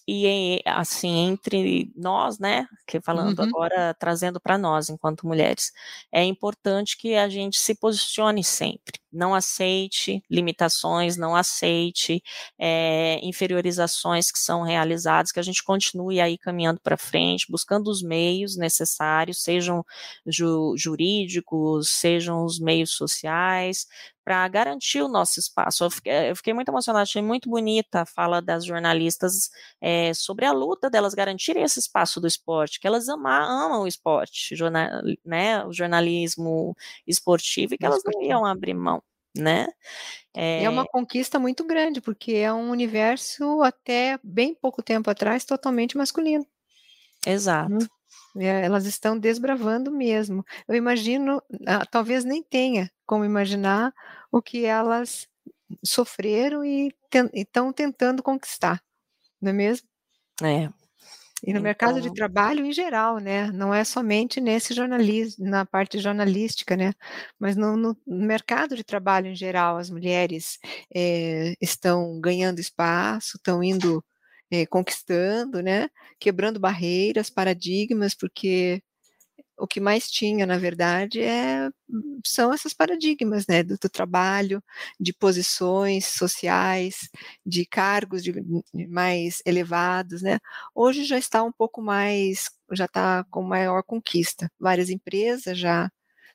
e, 0.06 0.56
e 0.56 0.62
assim 0.66 1.16
entre 1.28 1.92
nós, 1.96 2.38
né, 2.38 2.66
que 2.86 3.00
falando 3.00 3.38
uhum. 3.38 3.44
agora 3.46 3.94
trazendo 3.98 4.40
para 4.40 4.58
nós 4.58 4.88
enquanto 4.88 5.26
mulheres, 5.26 5.72
é 6.12 6.22
importante 6.24 6.96
que 6.96 7.14
a 7.14 7.28
gente 7.28 7.58
se 7.58 7.74
posicione 7.74 8.44
sempre, 8.44 9.00
não 9.12 9.34
aceite 9.34 10.22
limitações, 10.30 11.16
não 11.16 11.36
aceite 11.36 12.22
é, 12.58 13.18
inferiorizações 13.22 14.30
que 14.30 14.38
são 14.38 14.62
realizadas, 14.62 15.32
que 15.32 15.40
a 15.40 15.42
gente 15.42 15.62
continue 15.62 16.20
aí 16.20 16.38
caminhando 16.38 16.80
para 16.80 16.96
frente, 16.96 17.46
buscando 17.50 17.88
os 17.90 18.02
meios 18.02 18.56
necessários, 18.56 19.42
sejam 19.42 19.84
ju 20.26 20.74
jurídicos, 20.76 21.90
sejam 21.90 22.44
os 22.44 22.58
meios 22.58 22.92
sociais, 22.92 23.86
para 24.24 24.46
garantir 24.48 25.02
o 25.02 25.08
nosso 25.08 25.40
espaço. 25.40 25.84
Eu 25.84 25.90
fiquei, 25.90 26.30
eu 26.30 26.36
fiquei, 26.36 26.54
muito 26.54 26.68
emocionada, 26.68 27.02
achei 27.02 27.22
muito 27.22 27.48
bonita 27.50 28.02
a 28.02 28.06
fala 28.06 28.40
das 28.40 28.64
jornalistas 28.64 29.50
é, 29.80 30.14
sobre 30.14 30.46
a 30.46 30.52
luta 30.52 30.88
delas 30.90 31.14
garantirem 31.14 31.62
esse 31.62 31.78
espaço 31.80 32.20
do 32.20 32.26
esporte, 32.26 32.78
que 32.80 32.86
elas 32.86 33.08
amam, 33.08 33.32
amam 33.32 33.82
o 33.82 33.86
esporte, 33.86 34.54
jornal, 34.54 34.88
né, 35.24 35.64
o 35.64 35.72
jornalismo 35.72 36.76
esportivo, 37.06 37.74
e 37.74 37.78
que 37.78 37.86
elas 37.86 38.02
não 38.04 38.22
iam 38.22 38.44
abrir 38.46 38.74
mão. 38.74 39.01
Né? 39.36 39.66
É... 40.34 40.64
é 40.64 40.68
uma 40.68 40.86
conquista 40.86 41.38
muito 41.38 41.64
grande, 41.64 42.00
porque 42.00 42.32
é 42.32 42.52
um 42.52 42.70
universo 42.70 43.62
até 43.62 44.18
bem 44.22 44.54
pouco 44.54 44.82
tempo 44.82 45.10
atrás 45.10 45.44
totalmente 45.44 45.96
masculino. 45.96 46.46
Exato. 47.26 47.74
Hum. 47.74 47.86
Elas 48.40 48.86
estão 48.86 49.18
desbravando 49.18 49.90
mesmo. 49.90 50.44
Eu 50.66 50.74
imagino, 50.74 51.42
ah, 51.66 51.84
talvez 51.84 52.24
nem 52.24 52.42
tenha 52.42 52.90
como 53.06 53.24
imaginar 53.24 53.92
o 54.30 54.40
que 54.40 54.64
elas 54.64 55.28
sofreram 55.84 56.64
e 56.64 56.94
estão 57.34 57.72
tentando 57.72 58.22
conquistar, 58.22 58.82
não 59.40 59.50
é 59.50 59.52
mesmo? 59.52 59.86
É. 60.42 60.68
E 61.42 61.52
no 61.52 61.58
então... 61.58 61.62
mercado 61.62 62.00
de 62.00 62.12
trabalho 62.14 62.64
em 62.64 62.72
geral, 62.72 63.18
né? 63.18 63.50
Não 63.50 63.74
é 63.74 63.82
somente 63.84 64.40
nesse 64.40 64.72
jornalismo, 64.72 65.44
na 65.44 65.66
parte 65.66 65.98
jornalística, 65.98 66.76
né? 66.76 66.92
Mas 67.38 67.56
no, 67.56 67.76
no 67.76 67.96
mercado 68.06 68.76
de 68.76 68.84
trabalho 68.84 69.26
em 69.26 69.34
geral, 69.34 69.76
as 69.76 69.90
mulheres 69.90 70.58
é, 70.94 71.54
estão 71.60 72.20
ganhando 72.20 72.60
espaço, 72.60 73.36
estão 73.36 73.62
indo 73.62 74.04
é, 74.50 74.66
conquistando, 74.66 75.62
né? 75.62 75.88
Quebrando 76.20 76.60
barreiras, 76.60 77.28
paradigmas, 77.28 78.14
porque 78.14 78.82
o 79.62 79.66
que 79.68 79.78
mais 79.80 80.10
tinha, 80.10 80.44
na 80.44 80.58
verdade, 80.58 81.20
é, 81.20 81.70
são 82.26 82.52
esses 82.52 82.74
paradigmas, 82.74 83.46
né, 83.46 83.62
do, 83.62 83.76
do 83.78 83.88
trabalho, 83.88 84.60
de 84.98 85.12
posições 85.12 86.06
sociais, 86.06 87.08
de 87.46 87.64
cargos 87.64 88.24
de, 88.24 88.32
de 88.32 88.86
mais 88.88 89.40
elevados, 89.46 90.20
né. 90.20 90.40
Hoje 90.74 91.04
já 91.04 91.16
está 91.16 91.44
um 91.44 91.52
pouco 91.52 91.80
mais, 91.80 92.50
já 92.72 92.86
está 92.86 93.24
com 93.30 93.42
maior 93.42 93.84
conquista. 93.84 94.50
Várias 94.58 94.90
empresas 94.90 95.56
já 95.56 95.88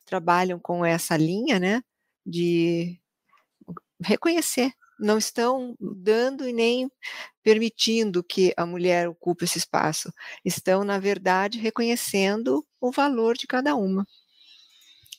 trabalham 0.05 0.57
com 0.57 0.85
essa 0.85 1.17
linha, 1.17 1.59
né, 1.59 1.81
de 2.25 2.97
reconhecer 4.01 4.71
não 4.99 5.17
estão 5.17 5.75
dando 5.79 6.47
e 6.47 6.53
nem 6.53 6.89
permitindo 7.43 8.23
que 8.23 8.53
a 8.57 8.65
mulher 8.65 9.09
ocupe 9.09 9.45
esse 9.45 9.57
espaço. 9.59 10.11
Estão, 10.45 10.83
na 10.83 10.99
verdade, 10.99 11.59
reconhecendo 11.59 12.65
o 12.81 12.91
valor 12.91 13.35
de 13.37 13.47
cada 13.47 13.75
uma. 13.75 14.05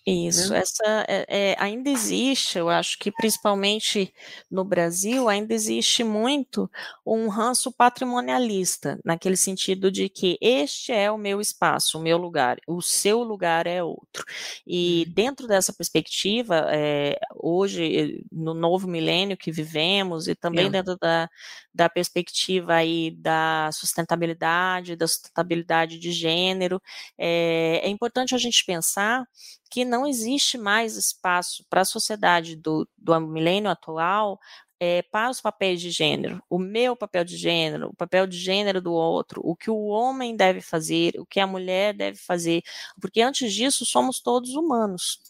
Isso, 0.08 0.52
né? 0.52 0.60
essa 0.60 1.04
é, 1.06 1.26
é, 1.28 1.56
ainda 1.58 1.90
existe, 1.90 2.56
eu 2.56 2.70
acho 2.70 2.98
que 2.98 3.12
principalmente 3.12 4.12
no 4.50 4.64
Brasil, 4.64 5.28
ainda 5.28 5.52
existe 5.52 6.02
muito 6.02 6.70
um 7.04 7.28
ranço 7.28 7.70
patrimonialista, 7.70 8.98
naquele 9.04 9.36
sentido 9.36 9.90
de 9.90 10.08
que 10.08 10.38
este 10.40 10.92
é 10.92 11.10
o 11.10 11.18
meu 11.18 11.42
espaço, 11.42 11.98
o 11.98 12.02
meu 12.02 12.16
lugar, 12.16 12.58
o 12.66 12.80
seu 12.80 13.22
lugar 13.22 13.66
é 13.66 13.82
outro. 13.82 14.24
E 14.66 15.04
uhum. 15.06 15.12
dentro 15.14 15.46
dessa 15.46 15.72
perspectiva, 15.74 16.66
é, 16.70 17.18
hoje, 17.36 18.24
no 18.32 18.54
novo 18.54 18.88
milênio 18.88 19.36
que 19.36 19.52
vivemos, 19.52 20.26
e 20.26 20.34
também 20.34 20.66
é. 20.66 20.70
dentro 20.70 20.96
da, 20.96 21.28
da 21.74 21.88
perspectiva 21.88 22.74
aí 22.74 23.10
da 23.10 23.68
sustentabilidade, 23.72 24.96
da 24.96 25.06
sustentabilidade 25.06 25.98
de 25.98 26.12
gênero, 26.12 26.80
é, 27.18 27.80
é 27.84 27.88
importante 27.88 28.34
a 28.34 28.38
gente 28.38 28.64
pensar 28.64 29.26
que 29.70 29.84
não 29.84 30.06
existe 30.06 30.56
mais 30.58 30.96
espaço 30.96 31.64
para 31.68 31.82
a 31.82 31.84
sociedade 31.84 32.56
do, 32.56 32.88
do 32.96 33.20
milênio 33.20 33.70
atual 33.70 34.38
é, 34.80 35.02
para 35.02 35.30
os 35.30 35.40
papéis 35.40 35.80
de 35.80 35.90
gênero, 35.90 36.42
o 36.48 36.58
meu 36.58 36.94
papel 36.94 37.24
de 37.24 37.36
gênero, 37.36 37.88
o 37.88 37.96
papel 37.96 38.26
de 38.26 38.38
gênero 38.38 38.80
do 38.80 38.92
outro, 38.92 39.40
o 39.44 39.56
que 39.56 39.70
o 39.70 39.86
homem 39.86 40.36
deve 40.36 40.60
fazer, 40.60 41.18
o 41.18 41.26
que 41.26 41.40
a 41.40 41.46
mulher 41.46 41.94
deve 41.94 42.18
fazer, 42.18 42.62
porque 43.00 43.20
antes 43.20 43.52
disso 43.52 43.84
somos 43.84 44.20
todos 44.20 44.54
humanos. 44.54 45.20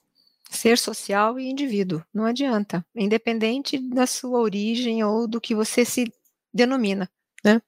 Ser 0.51 0.79
social 0.79 1.39
e 1.39 1.49
indivíduo, 1.51 2.03
não 2.13 2.25
adianta, 2.25 2.85
independente 2.95 3.79
da 3.79 4.07
sua 4.07 4.41
origem 4.41 5.05
ou 5.05 5.29
do 5.29 5.41
que 5.41 5.55
você 5.55 5.85
se 5.85 6.11
denomina, 6.53 7.11
né? 7.45 7.61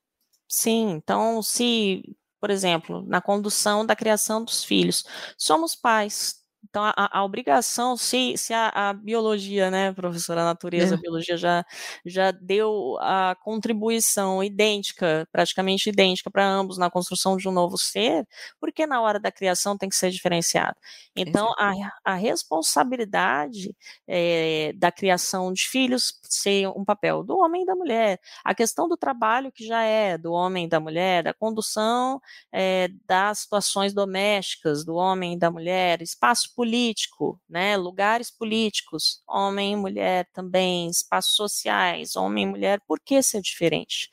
Sim, 0.48 0.90
então 0.90 1.42
se, 1.42 2.16
por 2.40 2.50
exemplo, 2.50 3.02
na 3.06 3.20
condução 3.20 3.84
da 3.84 3.94
criação 3.94 4.44
dos 4.44 4.64
filhos, 4.64 5.04
somos 5.36 5.74
pais, 5.74 6.39
então, 6.62 6.84
a, 6.84 7.18
a, 7.18 7.24
obrigação, 7.24 7.96
se, 7.96 8.36
se 8.36 8.52
a, 8.52 8.68
a, 8.68 8.92
biologia, 8.92 9.70
né, 9.70 9.92
professora, 9.92 10.42
a 10.42 10.44
natureza, 10.44 10.94
é. 10.94 10.98
a 10.98 11.00
biologia 11.00 11.36
já, 11.36 11.64
já 12.04 12.30
deu 12.30 12.96
a 13.00 13.34
contribuição 13.42 14.44
idêntica, 14.44 15.26
praticamente 15.32 15.88
idêntica 15.88 16.30
para 16.30 16.46
ambos 16.46 16.78
na 16.78 16.90
construção 16.90 17.36
de 17.36 17.48
um 17.48 17.52
novo 17.52 17.78
ser, 17.78 18.26
porque 18.60 18.86
na 18.86 19.00
hora 19.00 19.18
da 19.18 19.32
criação 19.32 19.76
tem 19.76 19.88
que 19.88 19.96
ser 19.96 20.10
diferenciado? 20.10 20.76
Então, 21.16 21.52
a, 21.58 21.72
a 22.04 22.14
responsabilidade 22.14 23.74
é, 24.06 24.72
da 24.76 24.92
criação 24.92 25.52
de 25.52 25.62
filhos 25.62 26.20
ser 26.22 26.68
um 26.68 26.84
papel 26.84 27.24
do 27.24 27.38
homem 27.38 27.62
e 27.62 27.66
da 27.66 27.74
mulher, 27.74 28.20
a 28.44 28.54
questão 28.54 28.88
do 28.88 28.96
trabalho 28.96 29.50
que 29.50 29.66
já 29.66 29.82
é 29.82 30.16
do 30.16 30.32
homem 30.32 30.66
e 30.66 30.68
da 30.68 30.78
mulher, 30.78 31.24
da 31.24 31.34
condução 31.34 32.20
é, 32.52 32.88
das 33.06 33.40
situações 33.40 33.92
domésticas 33.92 34.84
do 34.84 34.94
homem 34.94 35.34
e 35.34 35.38
da 35.38 35.50
mulher, 35.50 36.02
espaço 36.02 36.49
político, 36.54 37.40
né, 37.48 37.76
lugares 37.76 38.30
políticos, 38.30 39.22
homem 39.28 39.72
e 39.72 39.76
mulher 39.76 40.28
também, 40.32 40.88
espaços 40.88 41.34
sociais, 41.34 42.16
homem 42.16 42.44
e 42.44 42.46
mulher, 42.46 42.80
por 42.86 43.00
que 43.00 43.22
ser 43.22 43.40
diferente? 43.40 44.08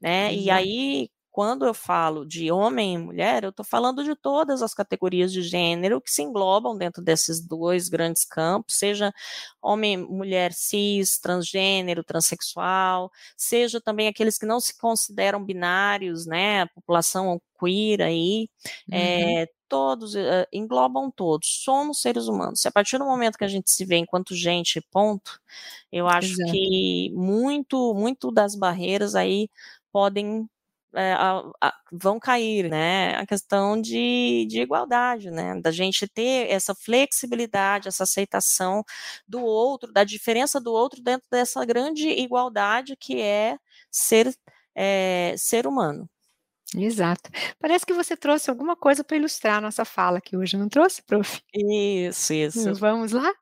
Né? 0.00 0.34
E 0.34 0.50
aí, 0.50 1.10
quando 1.30 1.64
eu 1.64 1.72
falo 1.72 2.26
de 2.26 2.50
homem 2.50 2.94
e 2.94 2.98
mulher, 2.98 3.44
eu 3.44 3.50
estou 3.50 3.64
falando 3.64 4.02
de 4.02 4.16
todas 4.16 4.62
as 4.62 4.74
categorias 4.74 5.32
de 5.32 5.42
gênero 5.42 6.00
que 6.00 6.10
se 6.10 6.22
englobam 6.22 6.76
dentro 6.76 7.02
desses 7.02 7.40
dois 7.40 7.88
grandes 7.88 8.24
campos, 8.24 8.76
seja 8.76 9.12
homem, 9.62 9.96
mulher 9.96 10.52
cis, 10.52 11.18
transgênero, 11.18 12.02
transexual, 12.02 13.10
seja 13.36 13.80
também 13.80 14.08
aqueles 14.08 14.38
que 14.38 14.46
não 14.46 14.58
se 14.60 14.76
consideram 14.78 15.44
binários, 15.44 16.26
né, 16.26 16.62
a 16.62 16.68
população 16.68 17.40
queer 17.58 18.02
aí, 18.02 18.48
uhum. 18.88 18.98
é, 18.98 19.46
todos, 19.70 20.14
uh, 20.16 20.46
englobam 20.52 21.10
todos, 21.10 21.62
somos 21.64 22.02
seres 22.02 22.26
humanos. 22.26 22.60
Se 22.60 22.68
a 22.68 22.72
partir 22.72 22.98
do 22.98 23.04
momento 23.06 23.38
que 23.38 23.44
a 23.44 23.48
gente 23.48 23.70
se 23.70 23.84
vê 23.84 23.96
enquanto 23.96 24.34
gente, 24.34 24.80
ponto, 24.90 25.40
eu 25.92 26.08
acho 26.08 26.32
Exato. 26.32 26.52
que 26.52 27.10
muito, 27.14 27.94
muito 27.94 28.32
das 28.32 28.56
barreiras 28.56 29.14
aí 29.14 29.48
podem 29.92 30.48
é, 30.94 31.12
a, 31.12 31.42
a, 31.60 31.74
vão 31.92 32.18
cair, 32.18 32.68
né? 32.68 33.14
A 33.16 33.26
questão 33.26 33.80
de, 33.80 34.46
de 34.48 34.60
igualdade, 34.62 35.30
né? 35.30 35.60
Da 35.60 35.70
gente 35.70 36.08
ter 36.08 36.50
essa 36.50 36.74
flexibilidade, 36.74 37.88
essa 37.88 38.02
aceitação 38.04 38.84
do 39.26 39.40
outro, 39.42 39.92
da 39.92 40.02
diferença 40.04 40.60
do 40.60 40.72
outro 40.72 41.02
dentro 41.02 41.28
dessa 41.30 41.64
grande 41.64 42.08
igualdade 42.08 42.96
que 42.96 43.20
é 43.20 43.56
ser, 43.90 44.34
é, 44.74 45.34
ser 45.38 45.66
humano. 45.66 46.08
Exato. 46.76 47.30
Parece 47.58 47.84
que 47.84 47.92
você 47.92 48.16
trouxe 48.16 48.48
alguma 48.48 48.76
coisa 48.76 49.02
para 49.02 49.16
ilustrar 49.16 49.58
a 49.58 49.60
nossa 49.60 49.84
fala 49.84 50.18
aqui 50.18 50.36
hoje, 50.36 50.56
não 50.56 50.68
trouxe, 50.68 51.02
prof? 51.02 51.40
Isso, 51.52 52.32
isso. 52.32 52.74
Vamos 52.74 53.12
lá? 53.12 53.32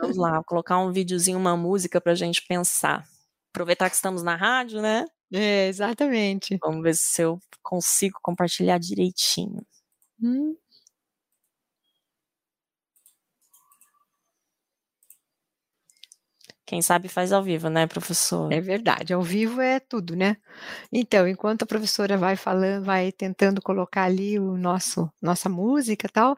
Vamos 0.00 0.16
lá, 0.16 0.34
vou 0.34 0.44
colocar 0.44 0.78
um 0.78 0.92
videozinho, 0.92 1.38
uma 1.38 1.56
música 1.56 2.00
para 2.00 2.12
a 2.12 2.16
gente 2.16 2.42
pensar. 2.46 3.04
Aproveitar 3.50 3.88
que 3.88 3.96
estamos 3.96 4.22
na 4.22 4.34
rádio, 4.34 4.82
né? 4.82 5.06
É, 5.32 5.68
exatamente. 5.68 6.58
Vamos 6.60 6.82
ver 6.82 6.94
se 6.96 7.22
eu 7.22 7.38
consigo 7.62 8.18
compartilhar 8.22 8.78
direitinho. 8.78 9.64
Hum. 10.20 10.56
Quem 16.66 16.82
sabe 16.82 17.08
faz 17.08 17.32
ao 17.32 17.44
vivo, 17.44 17.68
né, 17.70 17.86
professor? 17.86 18.52
É 18.52 18.60
verdade, 18.60 19.12
ao 19.14 19.22
vivo 19.22 19.60
é 19.60 19.78
tudo, 19.78 20.16
né? 20.16 20.36
Então, 20.92 21.28
enquanto 21.28 21.62
a 21.62 21.66
professora 21.66 22.16
vai 22.18 22.34
falando, 22.36 22.84
vai 22.84 23.12
tentando 23.12 23.62
colocar 23.62 24.02
ali 24.02 24.36
o 24.36 24.56
nosso 24.56 25.08
nossa 25.22 25.48
música, 25.48 26.08
tal, 26.08 26.36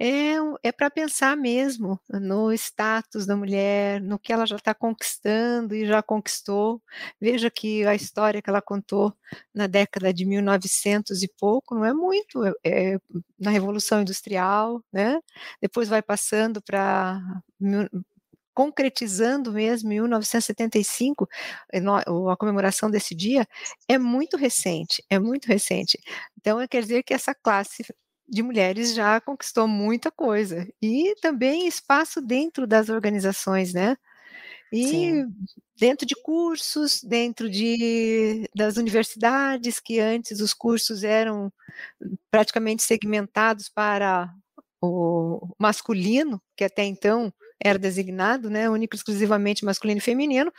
é 0.00 0.34
é 0.64 0.72
para 0.72 0.90
pensar 0.90 1.36
mesmo 1.36 2.00
no 2.10 2.52
status 2.52 3.24
da 3.26 3.36
mulher, 3.36 4.00
no 4.00 4.18
que 4.18 4.32
ela 4.32 4.46
já 4.46 4.56
está 4.56 4.74
conquistando 4.74 5.74
e 5.76 5.86
já 5.86 6.02
conquistou. 6.02 6.82
Veja 7.20 7.48
que 7.50 7.86
a 7.86 7.94
história 7.94 8.42
que 8.42 8.50
ela 8.50 8.62
contou 8.62 9.14
na 9.54 9.66
década 9.68 10.12
de 10.12 10.24
1900 10.24 11.22
e 11.22 11.28
pouco 11.38 11.74
não 11.76 11.84
é 11.84 11.92
muito, 11.94 12.44
é, 12.44 12.52
é 12.64 12.98
na 13.38 13.50
Revolução 13.50 14.00
Industrial, 14.02 14.82
né? 14.92 15.20
Depois 15.60 15.88
vai 15.88 16.02
passando 16.02 16.60
para 16.62 17.20
concretizando 18.54 19.52
mesmo 19.52 19.92
em 19.92 20.00
1975, 20.00 21.28
eh, 21.72 21.80
a 22.30 22.36
comemoração 22.36 22.90
desse 22.90 23.14
dia, 23.14 23.46
é 23.88 23.98
muito 23.98 24.36
recente, 24.36 25.04
é 25.10 25.18
muito 25.18 25.46
recente. 25.46 25.98
Então, 26.38 26.58
quer 26.68 26.82
dizer 26.82 27.02
que 27.02 27.14
essa 27.14 27.34
classe 27.34 27.84
de 28.28 28.42
mulheres 28.42 28.94
já 28.94 29.20
conquistou 29.20 29.68
muita 29.68 30.10
coisa 30.10 30.66
e 30.80 31.14
também 31.20 31.66
espaço 31.66 32.20
dentro 32.20 32.66
das 32.66 32.88
organizações, 32.88 33.74
né? 33.74 33.96
E 34.72 34.86
Sim. 34.86 35.26
dentro 35.78 36.06
de 36.06 36.14
cursos, 36.14 37.02
dentro 37.02 37.50
de, 37.50 38.48
das 38.56 38.78
universidades, 38.78 39.78
que 39.78 40.00
antes 40.00 40.40
os 40.40 40.54
cursos 40.54 41.04
eram 41.04 41.52
praticamente 42.30 42.82
segmentados 42.82 43.68
para 43.68 44.32
o 44.80 45.54
masculino, 45.58 46.40
que 46.56 46.64
até 46.64 46.84
então 46.84 47.32
era 47.64 47.78
designado, 47.78 48.50
né, 48.50 48.68
único 48.68 48.94
exclusivamente 48.94 49.64
masculino 49.64 49.98
e 49.98 50.02
feminino, 50.02 50.52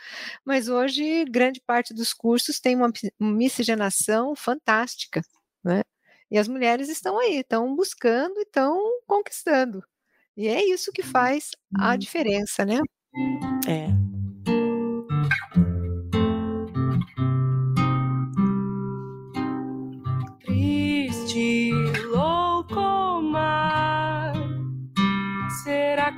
mas 0.44 0.68
hoje 0.68 1.24
grande 1.26 1.60
parte 1.60 1.92
dos 1.94 2.12
cursos 2.12 2.60
tem 2.60 2.76
uma 2.76 2.92
miscigenação 3.18 4.34
fantástica, 4.34 5.22
né? 5.62 5.82
E 6.30 6.38
as 6.38 6.48
mulheres 6.48 6.88
estão 6.88 7.18
aí, 7.18 7.38
estão 7.38 7.74
buscando 7.76 8.38
e 8.38 8.42
estão 8.42 8.76
conquistando. 9.06 9.84
E 10.36 10.48
é 10.48 10.64
isso 10.64 10.90
que 10.92 11.02
faz 11.02 11.50
a 11.78 11.92
uhum. 11.92 11.98
diferença, 11.98 12.64
né? 12.64 12.80
É. 13.68 14.03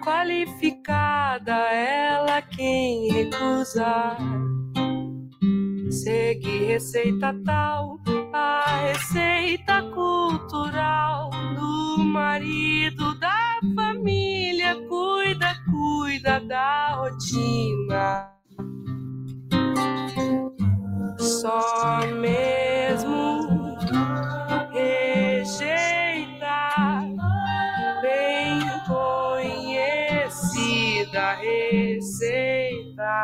qualificada 0.07 1.53
ela 1.73 2.41
quem 2.41 3.11
recusar. 3.11 4.17
Segue 5.91 6.67
receita 6.67 7.35
tal, 7.45 7.99
a 8.33 8.83
receita 8.87 9.83
cultural 9.91 11.31
do 11.57 12.05
marido 12.05 13.19
da 13.19 13.59
família. 13.75 14.77
Cuida, 14.89 15.57
cuida 15.69 16.39
da 16.41 16.95
rotina. 16.95 18.31
Só 21.19 22.07
mesmo 22.21 23.36
a 31.27 31.35
receita. 31.35 33.21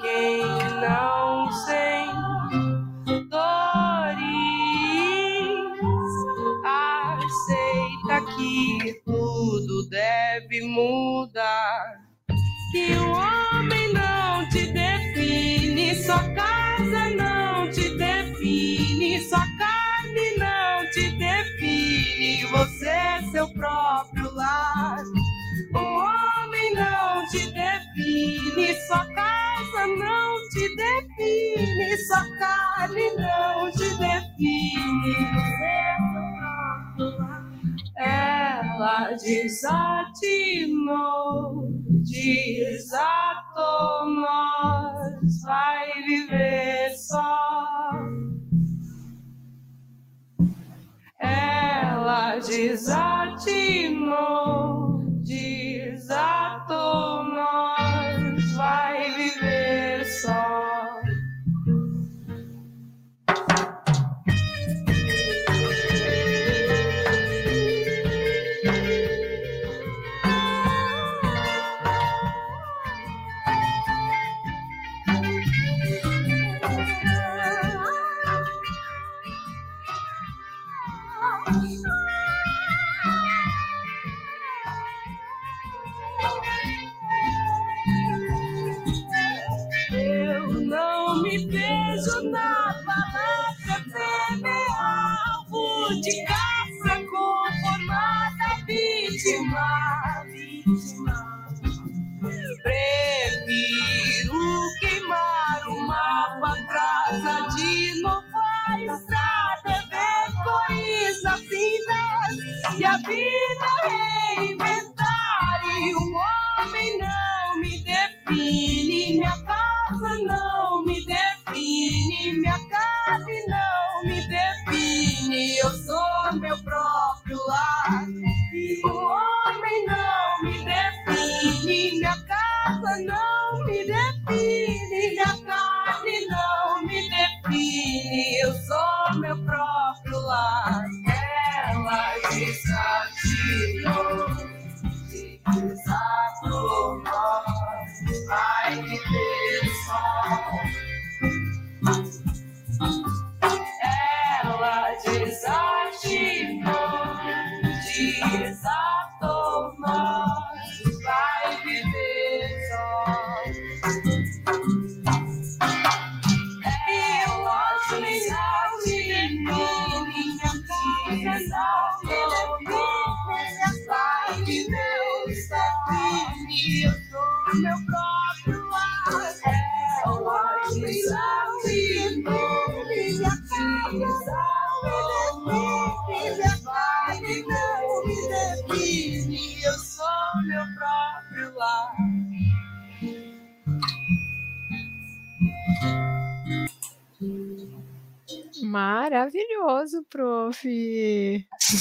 Quem 0.00 0.42
não 0.80 1.52
sente 1.52 3.28
dores, 3.28 4.22
aceita 6.64 8.24
que 8.34 9.02
tudo 9.04 9.88
deve 9.90 10.62
mudar. 10.62 12.00
Que 12.72 12.94
o 12.94 13.12
homem 13.12 13.92
não 13.92 14.48
te 14.48 14.72
define, 14.72 15.94
sua 15.94 16.26
casa 16.32 17.10
não 17.10 17.70
te 17.70 17.94
define, 17.98 19.20
sua 19.20 19.44
carne 19.58 20.36
não 20.38 20.90
te 20.90 21.10
define, 21.18 22.46
você 22.46 22.88
é 22.88 23.22
seu 23.30 23.46
próprio 23.52 24.34
lar. 24.34 25.04
define, 28.54 28.74
sua 28.86 29.04
casa 29.06 29.86
não 29.86 30.48
te 30.50 30.76
define, 30.76 31.96
sua 32.06 32.24
carne 32.38 33.10
não 33.16 33.70
te 33.70 33.88
define. 33.98 35.16
Ela 37.96 39.12
desatinou, 39.12 39.80
desatou 42.02 44.06
nós, 44.06 45.42
vai 45.42 46.02
viver 46.02 46.90
só. 46.96 47.92
Ela 51.20 52.38
desatinou, 52.38 54.12
desatou 55.22 57.24
nós 57.24 57.81
vai 58.52 59.10
viver 59.12 60.04
só. 60.04 60.61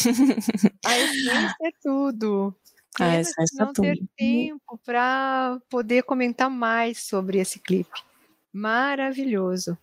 A 0.85 0.97
essência 0.99 1.55
é 1.61 1.71
tudo. 1.81 2.55
A 2.99 3.19
essência 3.19 3.55
é 3.61 3.65
não 3.65 3.73
ter 3.73 3.97
tudo. 3.97 4.09
tempo 4.17 4.79
para 4.85 5.59
poder 5.69 6.03
comentar 6.03 6.49
mais 6.49 7.03
sobre 7.03 7.39
esse 7.39 7.59
clipe. 7.59 7.89
Maravilhoso. 8.53 9.77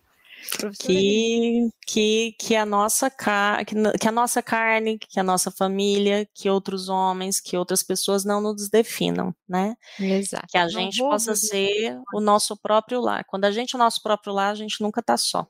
Que, 0.79 1.69
que, 1.85 2.35
que, 2.39 2.55
a 2.55 2.65
nossa 2.65 3.09
que, 3.09 4.07
a 4.07 4.11
nossa 4.11 4.41
carne, 4.41 4.97
que 4.97 5.19
a 5.19 5.23
nossa 5.23 5.51
família, 5.51 6.27
que 6.33 6.49
outros 6.49 6.87
homens, 6.87 7.41
que 7.41 7.57
outras 7.57 7.83
pessoas 7.83 8.23
não 8.23 8.41
nos 8.41 8.69
definam, 8.69 9.35
né? 9.47 9.75
Exato. 9.99 10.47
Que 10.47 10.57
a 10.57 10.63
Não 10.63 10.69
gente 10.69 10.99
possa 10.99 11.35
ser 11.35 11.99
o 12.13 12.21
nosso 12.21 12.55
próprio 12.57 13.01
lar. 13.01 13.25
Quando 13.25 13.45
a 13.45 13.51
gente 13.51 13.75
é 13.75 13.77
o 13.77 13.79
nosso 13.79 14.01
próprio 14.01 14.33
lar, 14.33 14.51
a 14.51 14.55
gente 14.55 14.81
nunca 14.81 15.03
tá 15.03 15.17
só. 15.17 15.45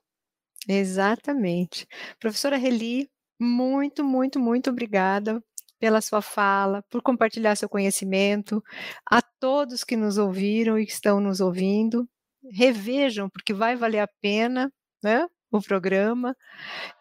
Exatamente. 0.68 1.88
Professora 2.20 2.58
Reli, 2.58 3.10
muito, 3.40 4.04
muito, 4.04 4.40
muito 4.40 4.70
obrigada 4.70 5.42
pela 5.80 6.02
sua 6.02 6.22
fala, 6.22 6.84
por 6.90 7.02
compartilhar 7.02 7.56
seu 7.56 7.70
conhecimento. 7.70 8.62
A 9.10 9.22
todos 9.22 9.84
que 9.84 9.96
nos 9.96 10.18
ouviram 10.18 10.78
e 10.78 10.86
que 10.86 10.92
estão 10.92 11.20
nos 11.20 11.40
ouvindo, 11.40 12.08
revejam, 12.52 13.30
porque 13.30 13.54
vai 13.54 13.76
valer 13.76 14.00
a 14.00 14.10
pena, 14.22 14.72
né, 15.04 15.26
o 15.52 15.62
programa. 15.62 16.36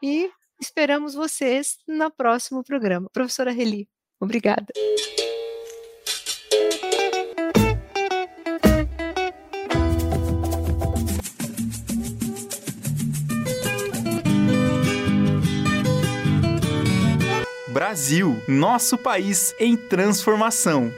E 0.02 0.30
esperamos 0.60 1.14
vocês 1.14 1.78
no 1.86 2.10
próximo 2.10 2.62
programa. 2.62 3.08
Professora 3.12 3.50
Reli, 3.50 3.88
obrigada. 4.20 4.66
Brasil, 17.78 18.42
nosso 18.48 18.98
país 18.98 19.54
em 19.56 19.76
transformação. 19.76 20.92